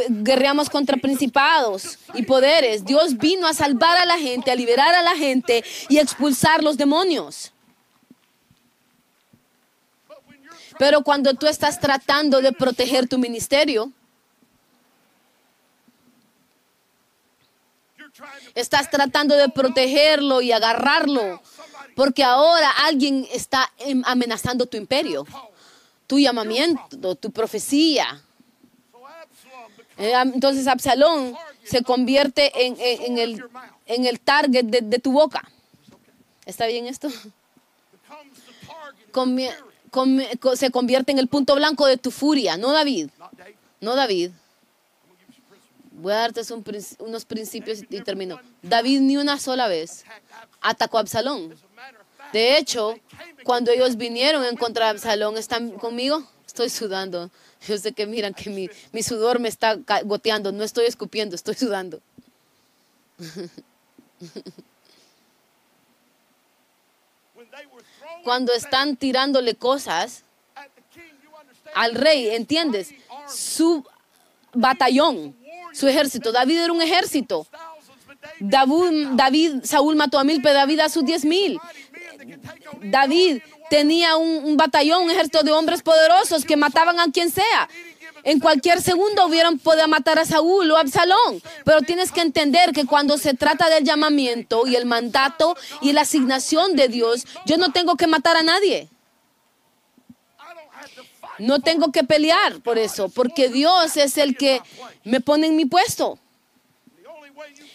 [0.09, 2.85] guerreamos contra principados y poderes.
[2.85, 6.63] Dios vino a salvar a la gente, a liberar a la gente y a expulsar
[6.63, 7.53] los demonios.
[10.79, 13.93] Pero cuando tú estás tratando de proteger tu ministerio,
[18.61, 21.41] estás tratando de protegerlo y agarrarlo,
[21.95, 25.27] porque ahora alguien está em, amenazando tu imperio,
[26.07, 28.23] tu llamamiento, tu profecía.
[29.97, 33.45] Eh, Entonces Absalón se convierte en, el,
[33.87, 35.43] en el target de, tu boca.
[36.47, 37.09] ¿Está bien esto?
[40.55, 43.11] se convierte en el punto blanco de tu furia, no David.
[43.81, 44.31] no David.
[45.99, 46.43] Voy a darte
[47.01, 48.41] unos principios y termino.
[48.63, 50.05] David ni una sola vez
[50.61, 51.57] atacó a Absalón.
[52.33, 52.95] De hecho,
[53.43, 56.23] cuando ellos vinieron en contra de Absalón, ¿están conmigo?
[56.47, 57.31] Estoy sudando.
[57.67, 60.53] Yo sé que miran que mi, sudor me está goteando.
[60.53, 62.01] No estoy escupiendo, estoy sudando.
[68.23, 70.23] Cuando están tirándole cosas
[71.75, 72.95] al rey, ¿entiendes?
[73.29, 73.85] Su
[74.53, 75.37] batallón,
[75.79, 76.33] su ejército.
[76.33, 77.47] David era un ejército.
[78.41, 81.59] David, David, Saúl mató a mil, pero David a sus diez mil.
[82.83, 87.69] David tenía un, un batallón, un ejército de hombres poderosos que mataban a quien sea.
[88.25, 91.41] En cualquier segundo hubieran podido matar a Saúl o a Absalón.
[91.65, 96.01] Pero tienes que entender que cuando se trata del llamamiento y el mandato y la
[96.01, 98.89] asignación de Dios, yo no tengo que matar a nadie.
[101.39, 104.61] No tengo que pelear por eso, porque Dios es el que
[105.05, 106.19] me pone en mi puesto.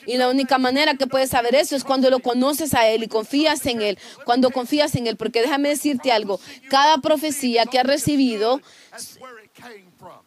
[0.06, 3.08] Y la única manera que puedes saber eso es cuando lo conoces a Él y
[3.08, 3.98] confías en Él.
[4.26, 8.62] Cuando confías en Él, porque déjame decirte algo, cada profecía que has recibido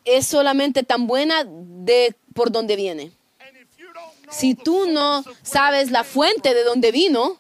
[0.05, 3.13] es solamente tan buena de por donde viene.
[4.31, 7.39] Si tú no sabes la fuente de donde vino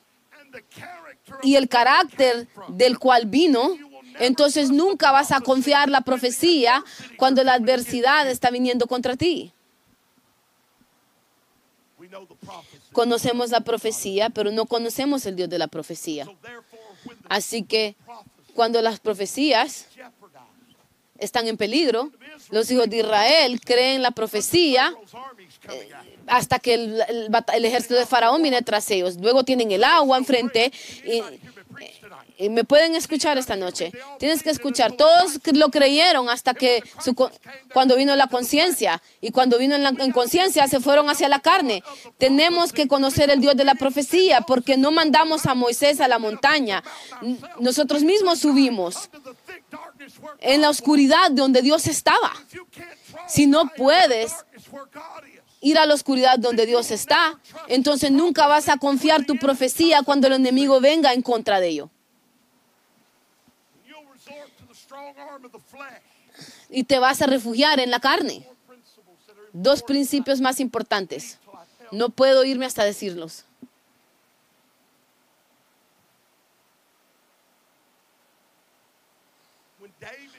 [1.42, 3.76] y el carácter del cual vino,
[4.18, 6.85] entonces nunca vas a confiar la profecía
[7.16, 9.52] cuando la adversidad está viniendo contra ti.
[12.92, 16.26] Conocemos la profecía, pero no conocemos el Dios de la profecía.
[17.29, 17.96] Así que
[18.55, 19.87] cuando las profecías
[21.19, 22.10] están en peligro,
[22.50, 24.94] los hijos de Israel creen la profecía
[26.27, 29.16] Hasta que el, el el ejército de Faraón viene tras ellos.
[29.16, 30.72] Luego tienen el agua enfrente
[31.04, 31.22] y.
[32.38, 33.92] Y me pueden escuchar esta noche.
[34.18, 34.92] Tienes que escuchar.
[34.92, 37.14] Todos lo creyeron hasta que su
[37.72, 41.83] cuando vino la conciencia y cuando vino en, conciencia se fueron hacia la carne.
[42.18, 46.18] Tenemos que conocer el Dios de la profecía porque no mandamos a Moisés a la
[46.18, 46.83] montaña.
[47.58, 49.08] Nosotros mismos subimos
[50.40, 52.33] en la oscuridad donde Dios estaba.
[53.29, 54.35] Si no puedes
[55.61, 57.38] ir a la oscuridad donde Dios está,
[57.69, 61.90] entonces nunca vas a confiar tu profecía cuando el enemigo venga en contra de ello.
[66.69, 68.46] Y te vas a refugiar en la carne.
[69.52, 71.38] Dos principios más importantes.
[71.92, 73.44] No puedo irme hasta decirlos.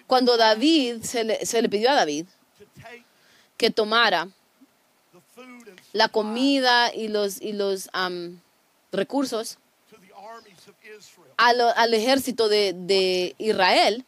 [0.06, 2.26] Cuando David se le, se le pidió a David
[3.58, 4.30] que tomara
[5.98, 8.40] la comida y los, y los am,
[8.92, 9.58] recursos
[11.38, 14.06] al, al ejército de, de Israel,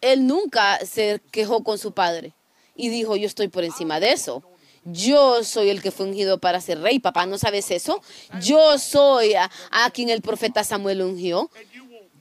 [0.00, 2.32] él nunca se quejó con su padre
[2.74, 4.42] y dijo, yo estoy por encima de eso.
[4.84, 6.98] Yo soy el que fue ungido para ser rey.
[6.98, 8.02] Papá, ¿no sabes eso?
[8.42, 11.50] Yo soy a, a quien el profeta Samuel ungió.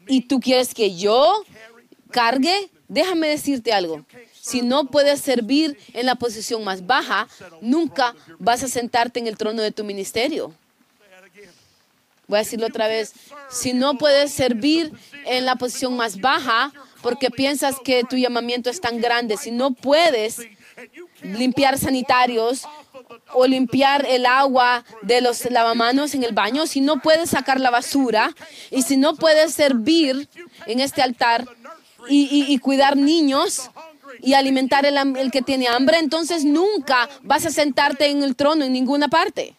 [0.07, 1.43] ¿Y tú quieres que yo
[2.11, 2.69] cargue?
[2.87, 4.05] Déjame decirte algo.
[4.43, 7.29] Si no puedes servir en la posición más baja,
[7.61, 10.53] nunca vas a sentarte en el trono de tu ministerio.
[12.27, 13.13] Voy a decirlo otra vez.
[13.49, 14.91] Si no puedes servir
[15.25, 19.71] en la posición más baja porque piensas que tu llamamiento es tan grande, si no
[19.71, 20.41] puedes
[21.21, 22.63] limpiar sanitarios
[23.33, 27.69] o limpiar el agua de los lavamanos en el baño, si no puedes sacar la
[27.69, 28.35] basura
[28.71, 30.27] y si no puedes servir
[30.65, 31.45] en este altar
[32.09, 33.69] y- y cuidar niños
[34.21, 38.73] y alimentar el, que tiene hambre, entonces nunca vas a sentarte en el trono en
[38.73, 39.55] ninguna parte.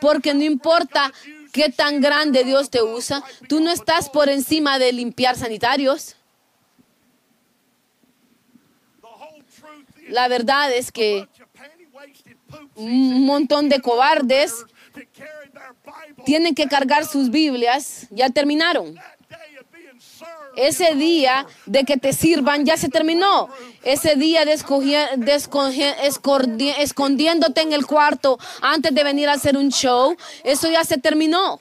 [0.00, 1.12] Porque no importa
[1.52, 6.14] qué tan grande Dios te usa, tú no estás por encima de limpiar sanitarios.
[10.08, 11.28] La verdad es que
[12.76, 14.52] un montón de cobardes
[16.24, 18.98] tienen que cargar sus Biblias, ya terminaron.
[20.58, 23.48] Ese día de que te sirvan ya se terminó.
[23.84, 24.52] Ese día de,
[26.80, 31.60] escondiéndote en el cuarto antes de venir a hacer un show, eso ya se terminó.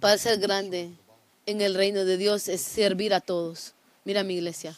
[0.00, 0.92] Para ser grande
[1.46, 3.74] en el reino de Dios es servir a todos.
[4.04, 4.76] Mira mi iglesia,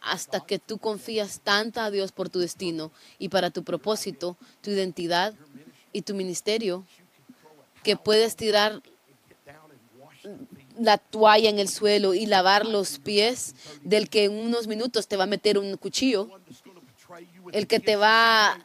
[0.00, 4.70] hasta que tú confías tanto a Dios por tu destino y para tu propósito, tu
[4.70, 5.34] identidad
[5.92, 6.84] y tu ministerio,
[7.82, 8.82] que puedes tirar
[10.78, 15.16] la toalla en el suelo y lavar los pies del que en unos minutos te
[15.16, 16.30] va a meter un cuchillo,
[17.52, 18.58] El que te va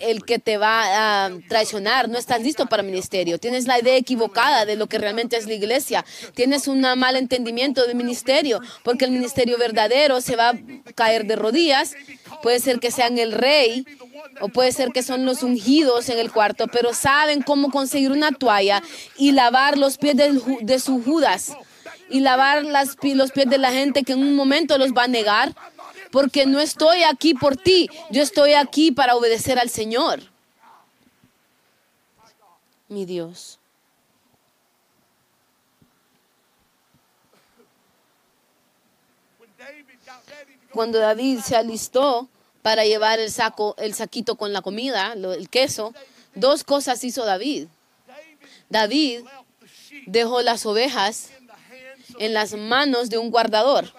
[0.00, 4.66] el que te va a traicionar, no estás listo para ministerio, tienes la idea equivocada
[4.66, 6.04] de lo que realmente es la iglesia,
[6.34, 10.58] tienes un mal entendimiento del ministerio, porque el ministerio verdadero se va a
[10.94, 11.94] caer de rodillas,
[12.42, 13.84] puede ser que sean el rey
[14.40, 18.32] o puede ser que son los ungidos en el cuarto, pero saben cómo conseguir una
[18.32, 18.82] toalla
[19.16, 21.52] y lavar los pies ju- de su Judas.
[22.12, 25.08] Y lavar las los pies de la gente que en un momento los va a
[25.08, 25.54] negar,
[26.10, 30.20] porque no estoy aquí por ti, yo estoy aquí para obedecer al Señor.
[32.88, 33.58] Mi Dios.
[40.72, 42.28] Cuando David se alistó
[42.62, 45.94] para llevar el saco, el saquito con la comida, el queso,
[46.34, 47.68] dos cosas hizo David.
[48.68, 49.22] David
[50.06, 51.30] dejó las ovejas
[52.20, 53.90] en las manos de un guardador.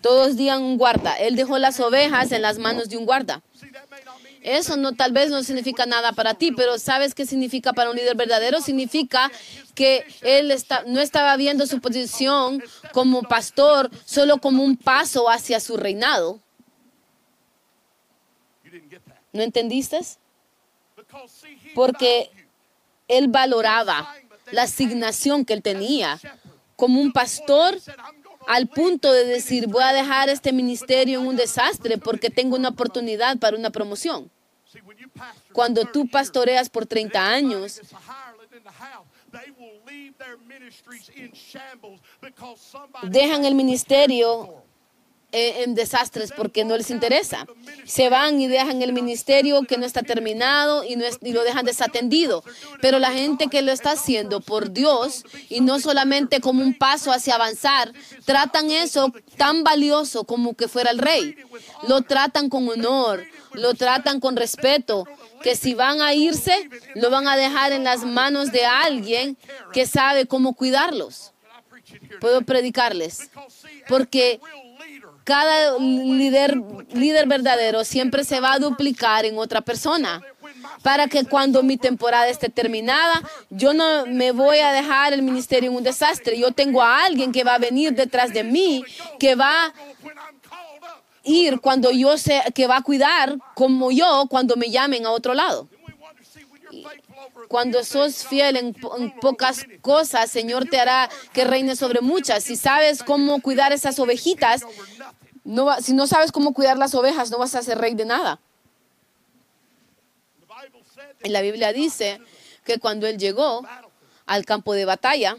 [0.00, 1.14] Todos digan un guarda.
[1.18, 3.42] Él dejó las ovejas en las manos de un guarda.
[4.42, 7.96] Eso no tal vez no significa nada para ti, pero ¿sabes qué significa para un
[7.96, 8.60] líder verdadero?
[8.60, 9.32] Significa
[9.74, 15.58] que él está, no estaba viendo su posición como pastor solo como un paso hacia
[15.58, 16.38] su reinado.
[19.32, 19.98] ¿No entendiste?
[21.74, 22.30] Porque
[23.08, 24.14] él valoraba
[24.52, 26.20] la asignación que él tenía
[26.78, 27.76] como un pastor
[28.46, 32.68] al punto de decir, voy a dejar este ministerio en un desastre porque tengo una
[32.68, 34.30] oportunidad para una promoción.
[35.52, 37.80] Cuando tú 30 pastoreas por 30 años,
[43.02, 44.62] dejan el ministerio
[45.32, 47.46] en desastres porque no les interesa.
[47.84, 51.44] Se van y dejan el ministerio que no está terminado y, no es- y lo
[51.44, 52.42] dejan desatendido.
[52.80, 57.12] Pero la gente que lo está haciendo por Dios y no solamente como un paso
[57.12, 57.92] hacia avanzar,
[58.24, 61.36] tratan eso tan valioso como que fuera el rey.
[61.86, 65.04] Lo tratan con honor, lo tratan con respeto,
[65.42, 69.36] que si van a irse, lo van a dejar en las manos de alguien
[69.74, 71.32] que sabe cómo cuidarlos.
[72.20, 73.30] Puedo predicarles.
[73.88, 74.40] Porque
[75.28, 76.56] cada líder,
[76.94, 80.22] líder verdadero siempre se va a duplicar en otra persona.
[80.82, 83.20] Para que cuando mi temporada esté terminada,
[83.50, 86.38] yo no me voy a dejar el ministerio en un desastre.
[86.38, 88.82] Yo tengo a alguien que va a venir detrás de mí,
[89.18, 89.74] que va a
[91.24, 95.34] ir cuando yo sé, que va a cuidar como yo cuando me llamen a otro
[95.34, 95.68] lado.
[97.48, 102.44] Cuando sos fiel en, po- en pocas cosas, Señor te hará que reine sobre muchas.
[102.44, 104.64] Si sabes cómo cuidar esas ovejitas,
[105.48, 108.04] no va- si no sabes cómo cuidar las ovejas, no vas a ser rey de
[108.04, 108.38] nada.
[111.24, 112.20] Y la Biblia dice
[112.64, 113.62] que cuando él llegó
[114.26, 115.36] al campo de batalla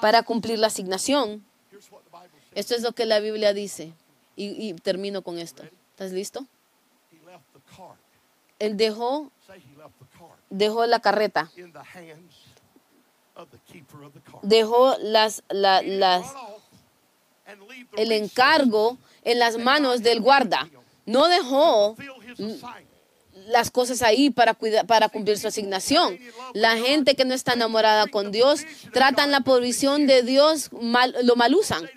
[0.00, 1.44] para cumplir la asignación,
[2.54, 3.92] esto es lo que la Biblia dice.
[4.36, 5.62] Y, y termino con esto.
[5.90, 6.46] ¿Estás listo?
[8.58, 9.30] Él dejó,
[10.50, 11.50] dejó la carreta,
[14.42, 16.26] dejó las, la- las,
[17.96, 20.68] el encargo en las manos del guarda.
[21.06, 21.96] No dejó
[23.48, 26.18] las cosas ahí para, cuidar, para cumplir su asignación.
[26.54, 28.60] La gente que no está enamorada con Dios
[28.92, 31.88] tratan la provisión de Dios, mal, lo mal usan,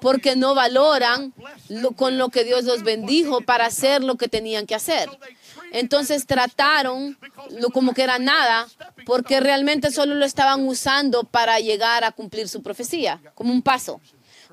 [0.00, 1.32] porque no valoran
[1.68, 5.08] lo- con lo que Dios los bendijo para hacer lo que tenían que hacer.
[5.72, 7.18] Entonces trataron
[7.50, 8.68] lo como que era nada,
[9.04, 14.00] porque realmente solo lo estaban usando para llegar a cumplir su profecía, como un paso.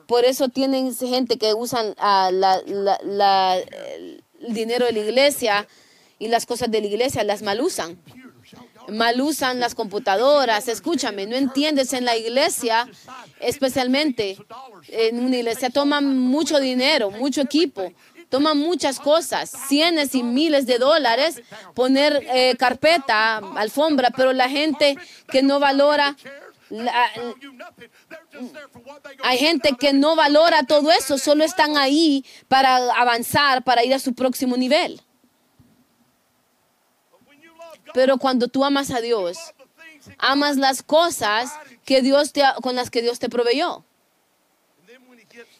[0.07, 5.67] Por eso tienen gente que usan ah, el dinero de la iglesia
[6.19, 7.99] y las cosas de la iglesia, las mal usan.
[8.89, 10.67] Mal usan las computadoras.
[10.67, 12.89] Escúchame, no entiendes en la iglesia,
[13.39, 14.37] especialmente
[14.89, 17.93] en una iglesia, toman mucho dinero, mucho equipo,
[18.29, 21.41] toman muchas cosas, cientos y miles de dólares,
[21.73, 24.97] poner eh, carpeta, alfombra, pero la gente
[25.31, 26.17] que no valora
[26.73, 27.09] la-
[29.23, 33.99] hay gente que no valora todo eso, solo están ahí para avanzar, para ir a
[33.99, 35.01] su próximo nivel.
[37.93, 39.37] Pero cuando tú amas a Dios,
[40.17, 41.51] amas las cosas
[41.85, 43.83] que Dios te, con las que Dios te proveyó.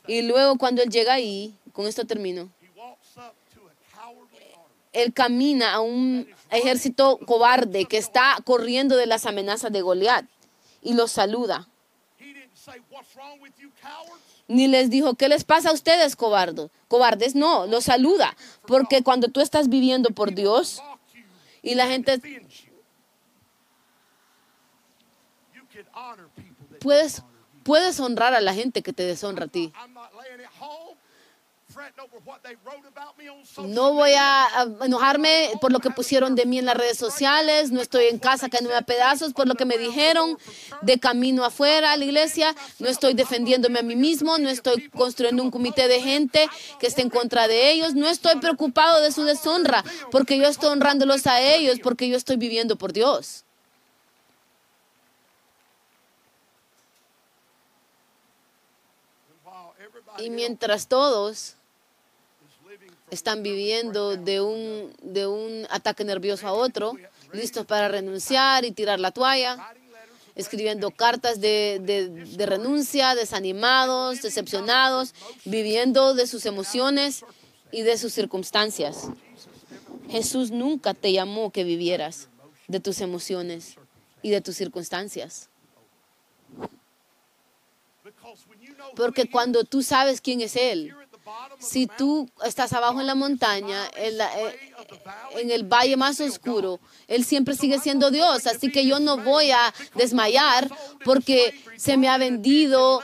[0.08, 2.50] Y luego cuando Él llega ahí, con esto termino,
[4.92, 10.26] Él camina a un ejército cobarde que está corriendo de las amenazas de Goliat
[10.84, 11.68] y los saluda.
[14.48, 16.70] Ni les dijo, ¿qué les pasa a ustedes, cobardos?
[16.88, 18.36] Cobardes, no, los saluda.
[18.68, 20.82] Porque cuando tú estás viviendo por Dios
[21.62, 22.22] y la gente,
[26.80, 27.24] puedes,
[27.64, 29.74] puedes honrar a la gente que te deshonra a ti.
[33.58, 34.48] No voy a
[34.82, 38.50] enojarme por lo que pusieron de mí en las redes sociales, no estoy en casa
[38.50, 40.38] cayéndome a pedazos por lo que me dijeron
[40.82, 45.42] de camino afuera a la iglesia, no estoy defendiéndome a mí mismo, no estoy construyendo
[45.42, 46.50] un comité de gente
[46.80, 50.70] que esté en contra de ellos, no estoy preocupado de su deshonra porque yo estoy
[50.70, 53.46] honrándolos a ellos porque yo estoy viviendo por Dios.
[60.20, 61.56] Y mientras todos
[63.14, 66.94] están viviendo de un, de un ataque nervioso a otro,
[67.32, 69.74] listos para renunciar y tirar la toalla,
[70.36, 75.14] escribiendo cartas de, de- de renuncia, desanimados, decepcionados,
[75.46, 77.24] viviendo de sus emociones
[77.72, 79.08] y de sus circunstancias.
[80.10, 82.28] Jesús nunca te llamó que vivieras
[82.68, 83.76] de tus emociones
[84.22, 85.50] y de tus circunstancias.
[88.96, 90.94] Porque cuando tú sabes quién es Él,
[91.60, 94.18] si tú estás abajo en la montaña, eh,
[95.38, 98.48] en el valle más oscuro, Él siempre sigue siendo Dios.
[98.48, 100.70] Así que yo no voy a desmayar
[101.04, 103.02] porque se me ha vendido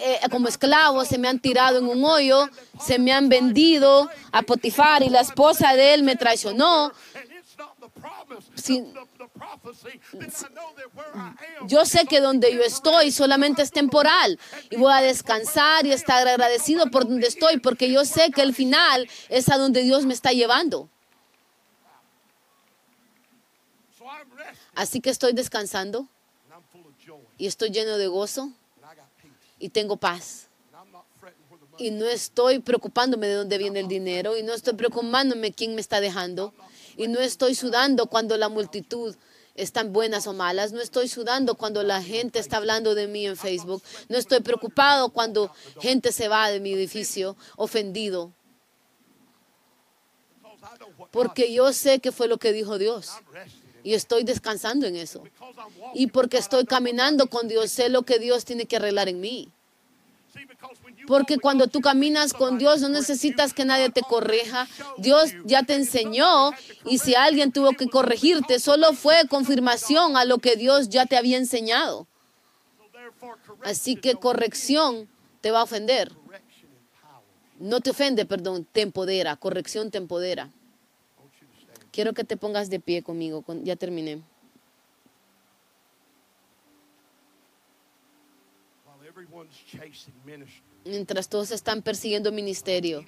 [0.00, 2.48] eh, como esclavo, se me han tirado en un hoyo,
[2.80, 6.92] se me han vendido a Potifar y la esposa de Él me traicionó.
[11.66, 14.38] Yo sé que donde yo estoy solamente es temporal
[14.70, 18.54] y voy a descansar y estar agradecido por donde estoy porque yo sé que el
[18.54, 20.88] final es a donde Dios me está llevando.
[24.74, 26.08] Así que estoy descansando
[27.38, 28.50] y estoy lleno de gozo
[29.58, 30.46] y tengo paz.
[31.78, 35.80] Y no estoy preocupándome de dónde viene el dinero y no estoy preocupándome quién me
[35.80, 36.52] está dejando
[37.00, 39.16] y no estoy sudando cuando la multitud
[39.54, 40.72] están buenas o malas.
[40.72, 43.82] No estoy sudando cuando la gente está hablando de mí en Facebook.
[44.10, 48.34] No estoy preocupado cuando gente se va de mi edificio ofendido.
[51.10, 53.12] Porque yo sé que fue lo que dijo Dios.
[53.82, 55.22] Y estoy descansando en eso.
[55.94, 59.50] Y porque estoy caminando con Dios, sé lo que Dios tiene que arreglar en mí.
[61.06, 64.68] Porque cuando tú caminas con Dios no necesitas que nadie te corrija.
[64.98, 66.52] Dios ya te enseñó
[66.84, 71.16] y si alguien tuvo que corregirte, solo fue confirmación a lo que Dios ya te
[71.16, 72.06] había enseñado.
[73.62, 75.08] Así que corrección
[75.40, 76.12] te va a ofender.
[77.58, 79.36] No te ofende, perdón, te empodera.
[79.36, 80.50] Corrección te empodera.
[81.92, 83.44] Quiero que te pongas de pie conmigo.
[83.64, 84.22] Ya terminé.
[90.84, 93.04] Mientras todos están persiguiendo ministerio.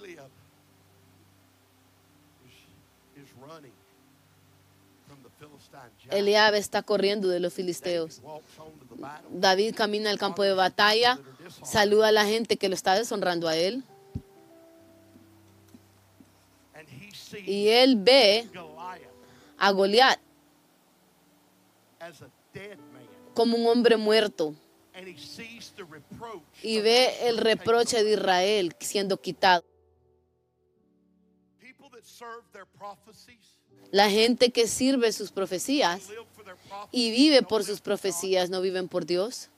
[6.11, 8.20] Eliab está corriendo de los filisteos.
[9.30, 11.18] David camina al campo de batalla,
[11.62, 13.83] saluda a la gente que lo está deshonrando a él.
[17.47, 18.49] Y él ve
[19.59, 20.20] a Goliat
[23.35, 24.55] como un hombre muerto
[26.62, 29.64] y ve el reproche de Israel siendo quitado.
[33.90, 36.09] La gente que sirve sus profecías
[36.90, 39.51] y vive por sus profecías no viven por Dios.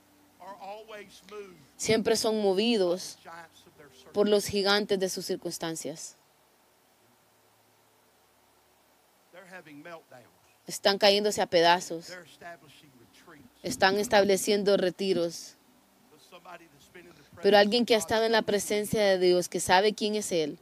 [1.77, 3.19] Siempre son movidos
[4.13, 6.17] por los gigantes de sus circunstancias.
[10.67, 12.11] Están cayéndose a pedazos.
[13.65, 15.57] Están estableciendo retiros.
[17.43, 20.59] Pero alguien que ha estado en la presencia de Dios, que sabe quién es Él,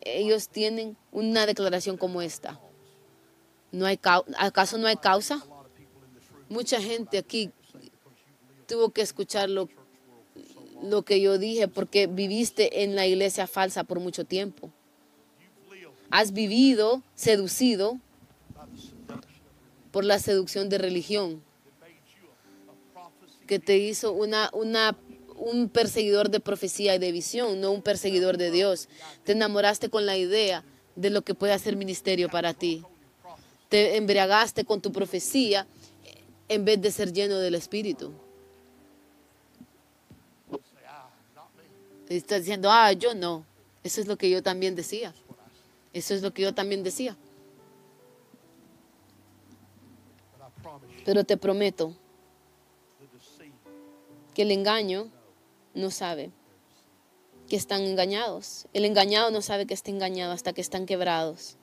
[0.00, 2.60] ellos tienen una declaración como esta.
[3.70, 4.00] ¿No hay
[4.36, 5.44] ¿Acaso no hay causa?
[6.48, 7.52] Mucha gente aquí
[8.66, 9.68] tuvo que escuchar lo,
[10.82, 14.72] lo que yo dije porque viviste en la iglesia falsa por mucho tiempo
[16.10, 17.98] has vivido seducido
[19.92, 21.42] por la seducción de religión
[23.50, 24.96] que te hizo una, una,
[25.36, 28.88] un perseguidor de profecía y de visión, no un perseguidor de Dios.
[29.24, 30.62] Te enamoraste con la idea
[30.94, 32.84] de lo que puede hacer ministerio para ti.
[33.68, 35.66] Te embriagaste con tu profecía
[36.48, 38.12] en vez de ser lleno del Espíritu.
[42.08, 43.44] Estás diciendo, ah, yo no.
[43.82, 45.12] Eso es lo que yo también decía.
[45.92, 47.16] Eso es lo que yo también decía.
[51.04, 51.96] Pero te prometo
[54.34, 55.08] que el engaño
[55.74, 56.30] no sabe
[57.48, 58.66] que están engañados.
[58.72, 61.56] El engañado no sabe que está engañado hasta que están quebrados.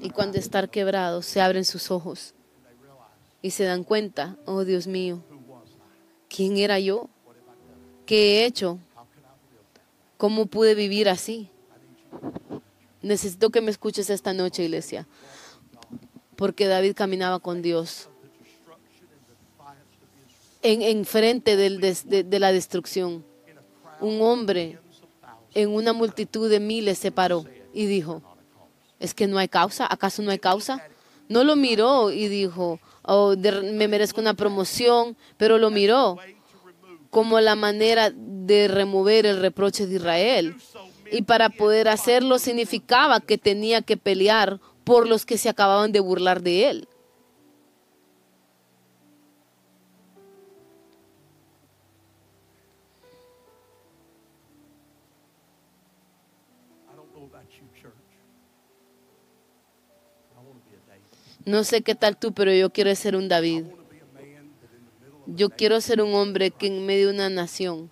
[0.00, 2.34] Y cuando están quebrados se abren sus ojos
[3.42, 5.22] y se dan cuenta, oh Dios mío,
[6.28, 7.08] ¿quién era yo?
[8.06, 8.78] ¿Qué he hecho?
[10.16, 11.50] ¿Cómo pude vivir así?
[13.02, 15.08] Necesito que me escuches esta noche, iglesia,
[16.36, 18.08] porque David caminaba con Dios
[20.62, 23.24] en, frente de, la destrucción.
[24.00, 24.78] Un hombre
[25.54, 28.22] en una multitud de miles se paró y dijo,
[28.98, 29.86] ¿es que no hay causa?
[29.90, 30.82] ¿Acaso no hay causa?
[31.28, 36.18] No lo miró y dijo, oh, me merezco una promoción, pero lo miró
[37.10, 40.56] como la manera de remover el reproche de Israel.
[41.10, 46.00] Y para poder hacerlo significaba que tenía que pelear por los que se acababan de
[46.00, 46.88] burlar de él.
[61.44, 63.64] No sé qué tal tú, pero yo quiero ser un David.
[65.26, 67.90] Yo quiero ser un hombre que en medio de una nación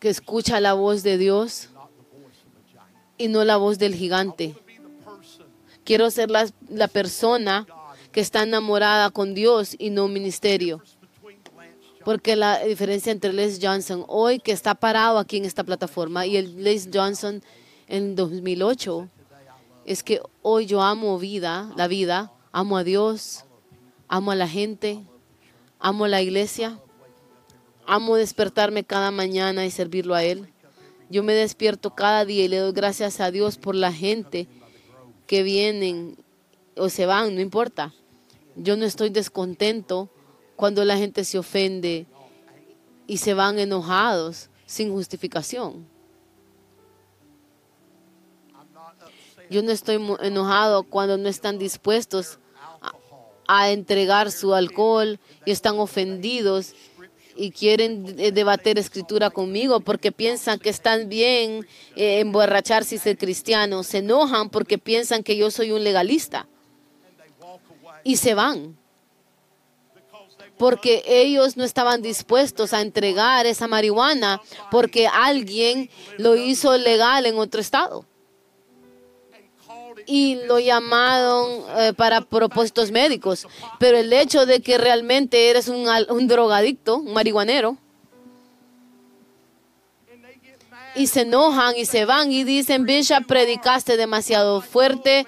[0.00, 1.68] que escucha la voz de Dios
[3.18, 4.54] y no la voz del gigante.
[5.84, 7.66] Quiero ser la, la persona
[8.10, 10.82] que está enamorada con Dios y no un ministerio.
[12.04, 16.38] Porque la diferencia entre Les Johnson hoy, que está parado aquí en esta plataforma, y
[16.38, 17.42] el Les Johnson
[17.86, 19.08] en 2008,
[19.92, 23.44] es que hoy yo amo vida, la vida, amo a Dios,
[24.08, 25.04] amo a la gente,
[25.78, 26.78] amo a la iglesia
[27.92, 30.52] Amo despertarme cada mañana y servirlo a Él.
[31.08, 34.46] Yo me despierto cada día y le doy gracias a Dios por la gente
[35.26, 36.16] que vienen
[36.76, 37.92] o se van, no importa.
[38.54, 40.08] Yo no estoy descontento
[40.54, 42.06] cuando la gente se ofende
[43.08, 45.84] y se van enojados sin justificación.
[49.50, 52.38] Yo no estoy enojado cuando no están dispuestos
[53.48, 56.72] a, entregar su alcohol y están ofendidos
[57.34, 63.88] y quieren debatir escritura conmigo porque piensan que están bien eh, emborracharse y ser cristianos.
[63.88, 66.46] Se enojan porque piensan que yo soy un legalista.
[68.04, 68.78] Y se van.
[70.58, 74.40] Porque ellos no estaban dispuestos a entregar esa marihuana
[74.70, 78.06] porque alguien lo hizo legal en otro estado
[80.10, 83.46] y lo llamaron eh, para propósitos médicos.
[83.78, 87.76] Pero el hecho de que realmente eres un, un drogadicto, un marihuanero,
[90.96, 95.24] y se enojan y se van y dicen, Bishop, predicaste demasiado fuerte.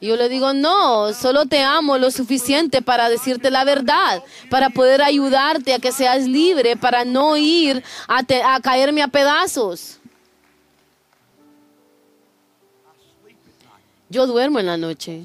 [0.00, 5.02] Yo le digo, no, solo te amo lo suficiente para decirte la verdad, para poder
[5.02, 8.24] ayudarte a que seas libre, para no ir a,
[8.54, 10.00] a caerme a pedazos.
[14.12, 15.22] Yo duermo en la noche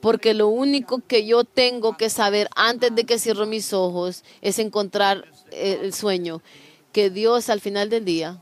[0.00, 4.60] porque lo único que yo tengo que saber antes de que cierro mis ojos es
[4.60, 6.40] encontrar el sueño,
[6.92, 8.38] que Dios al final del día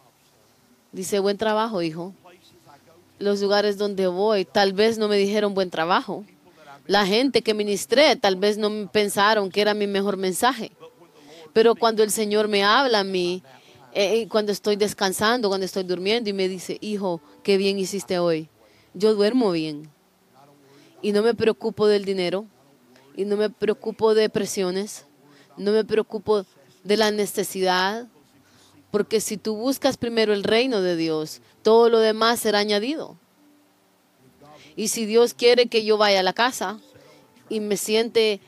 [0.93, 2.13] dice, buen trabajo, hijo.
[3.19, 6.23] Los lugares donde voy tal vez no me dijeron buen trabajo.
[6.87, 10.71] La gente que ministré tal vez no pensaron que era mi mejor mensaje.
[11.55, 13.43] Pero cuando el Señor me habla a mí,
[13.95, 18.19] eh, eh, cuando estoy descansando, cuando estoy durmiendo y me dice, hijo, qué bien hiciste
[18.19, 18.51] hoy
[18.95, 19.91] yo duermo bien
[21.03, 22.47] y no me preocupo del dinero
[23.17, 25.05] y no me preocupo de presiones,
[25.57, 26.45] no me preocupo
[26.85, 28.07] de la necesidad,
[28.91, 33.17] porque si tú buscas primero el reino de Dios, todo lo demás será añadido.
[34.77, 36.79] Y si Dios quiere que yo vaya a la casa
[37.49, 38.41] y me siente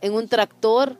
[0.00, 0.98] en un tractor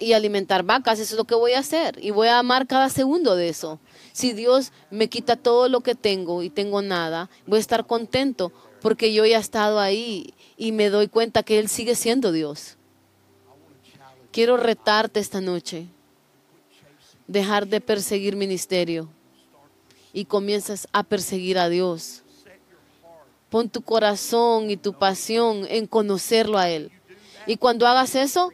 [0.00, 1.98] y alimentar vacas, eso es lo que voy a hacer.
[2.02, 3.78] Y voy a amar cada segundo de eso.
[4.12, 8.50] Si Dios me quita todo lo que tengo y tengo nada, voy a estar contento
[8.80, 12.76] porque yo ya he estado ahí y me doy cuenta que Él sigue siendo Dios.
[14.32, 15.86] Quiero retarte esta noche.
[17.26, 19.08] Dejar de perseguir ministerio
[20.12, 22.22] y comienzas a perseguir a Dios.
[23.50, 26.90] Pon tu corazón y tu pasión en conocerlo a Él.
[27.46, 28.52] Y cuando hagas eso,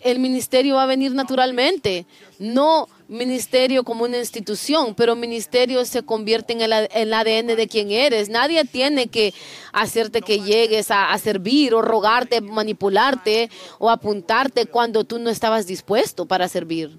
[0.00, 2.06] el ministerio va a venir naturalmente.
[2.38, 8.28] No ministerio como una institución, pero ministerio se convierte en el, ADN de quien eres.
[8.28, 9.34] Nadie tiene que
[9.72, 16.26] hacerte que llegues a, servir o rogarte, manipularte o apuntarte cuando tú no estabas dispuesto
[16.26, 16.98] para servir.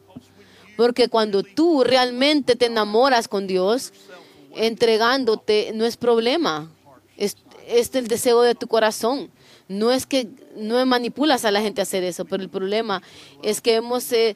[0.78, 3.94] Porque cuando tú realmente te enamoras con Dios,
[4.56, 6.72] entregándote no es problema.
[7.18, 9.32] Es, es el deseo de tu corazón.
[9.68, 13.02] No es que no manipulas a la gente a hacer eso, pero el problema
[13.42, 14.36] es que hemos, eh,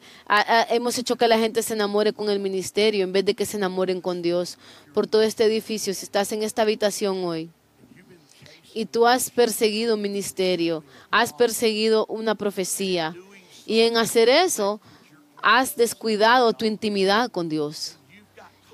[0.70, 3.56] hemos hecho que la gente se enamore con el ministerio en vez de que se
[3.56, 4.58] enamoren con Dios.
[4.92, 7.48] Por todo este edificio, si estás en esta habitación hoy
[8.74, 13.14] y tú has perseguido un ministerio, has perseguido una profecía
[13.66, 14.80] y en hacer eso
[15.42, 17.96] has descuidado tu intimidad con Dios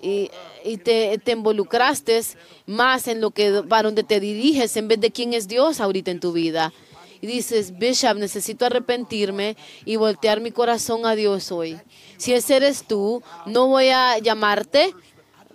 [0.02, 0.30] y,
[0.76, 2.20] te, te, involucraste
[2.66, 6.10] más en lo que para donde te diriges en vez de quién es Dios ahorita
[6.10, 6.72] en tu vida.
[7.20, 11.78] Y dices, Bishop, necesito arrepentirme y voltear mi corazón a Dios hoy.
[12.18, 14.94] Si ese eres tú, no voy a llamarte,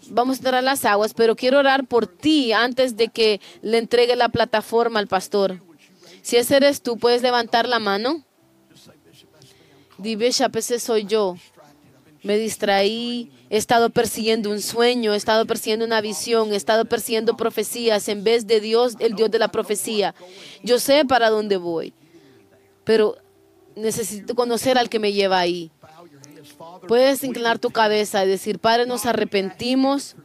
[0.10, 3.78] vamos a entrar a las aguas, pero quiero orar por ti antes de que le
[3.78, 5.62] entregue la plataforma al pastor.
[6.22, 8.24] Si ese eres tú, puedes levantar la mano.
[9.98, 11.36] Di, Bishop, ese soy yo.
[12.24, 17.36] Me distraí, He estado persiguiendo un sueño, he estado persiguiendo una visión, he estado persiguiendo
[17.36, 20.16] profecías en vez de Dios, el Dios de la profecía.
[20.64, 21.94] Yo sé para dónde voy,
[22.86, 23.18] pero
[23.76, 25.70] necesito conocer al que me lleva ahí.
[26.88, 30.16] Puedes inclinar tu cabeza y decir, Padre, nos arrepentimos,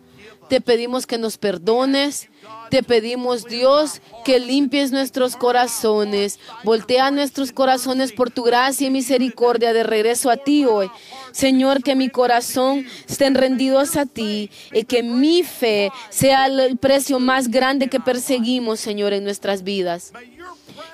[0.48, 2.28] te pedimos que nos perdones,
[2.70, 6.38] te pedimos, Dios, que limpies nuestros corazones.
[6.64, 10.90] Voltea nuestros corazones por tu gracia y misericordia de regreso a ti hoy.
[11.32, 17.20] Señor, que mi corazón estén rendidos a ti y que mi fe sea el precio
[17.20, 20.12] más grande que perseguimos, Señor, en nuestras vidas.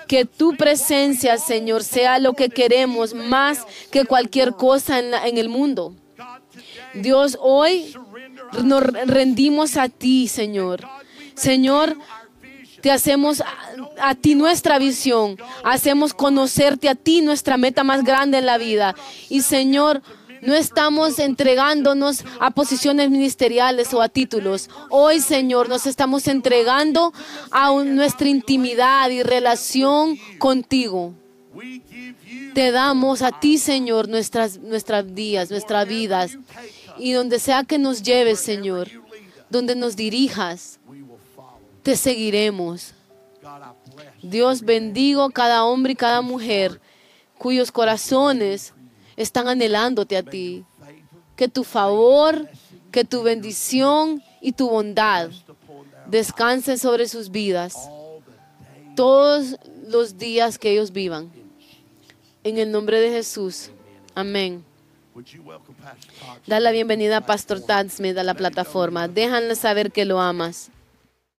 [0.07, 5.49] Que tu presencia, Señor, sea lo que queremos más que cualquier cosa en, en el
[5.49, 5.95] mundo.
[6.95, 7.95] Dios, hoy
[8.63, 10.87] nos rendimos a ti, Señor.
[11.35, 11.97] Señor,
[12.83, 13.43] te hacemos
[13.99, 18.95] a, ti nuestra visión, hacemos conocerte a ti nuestra meta más grande en la vida.
[19.29, 20.03] Y Señor,
[20.43, 24.69] no estamos entregándonos a posiciones ministeriales o a títulos.
[24.91, 27.13] Hoy, Señor, nos estamos entregando
[27.53, 31.15] a nuestra intimidad y relación contigo.
[32.55, 36.37] Te damos a ti, Señor, nuestras, nuestras días, nuestras vidas.
[36.99, 38.89] Y donde sea que nos lleves, Señor,
[39.51, 40.79] donde nos dirijas,
[41.83, 42.95] te seguiremos.
[44.23, 46.81] Dios bendigo cada hombre y cada mujer
[47.39, 48.73] cuyos corazones
[49.17, 50.65] están anhelándote a ti.
[51.37, 52.49] Que tu favor,
[52.91, 55.31] que tu bendición y tu bondad
[56.07, 57.75] descansen sobre sus vidas
[58.95, 59.57] todos
[59.89, 61.33] los días que ellos vivan.
[62.45, 63.71] En el nombre de Jesús.
[64.15, 64.65] Amén.
[66.47, 69.09] Da la bienvenida a Pastor Tad Smith a la plataforma.
[69.09, 70.71] Déjanle saber que lo amas.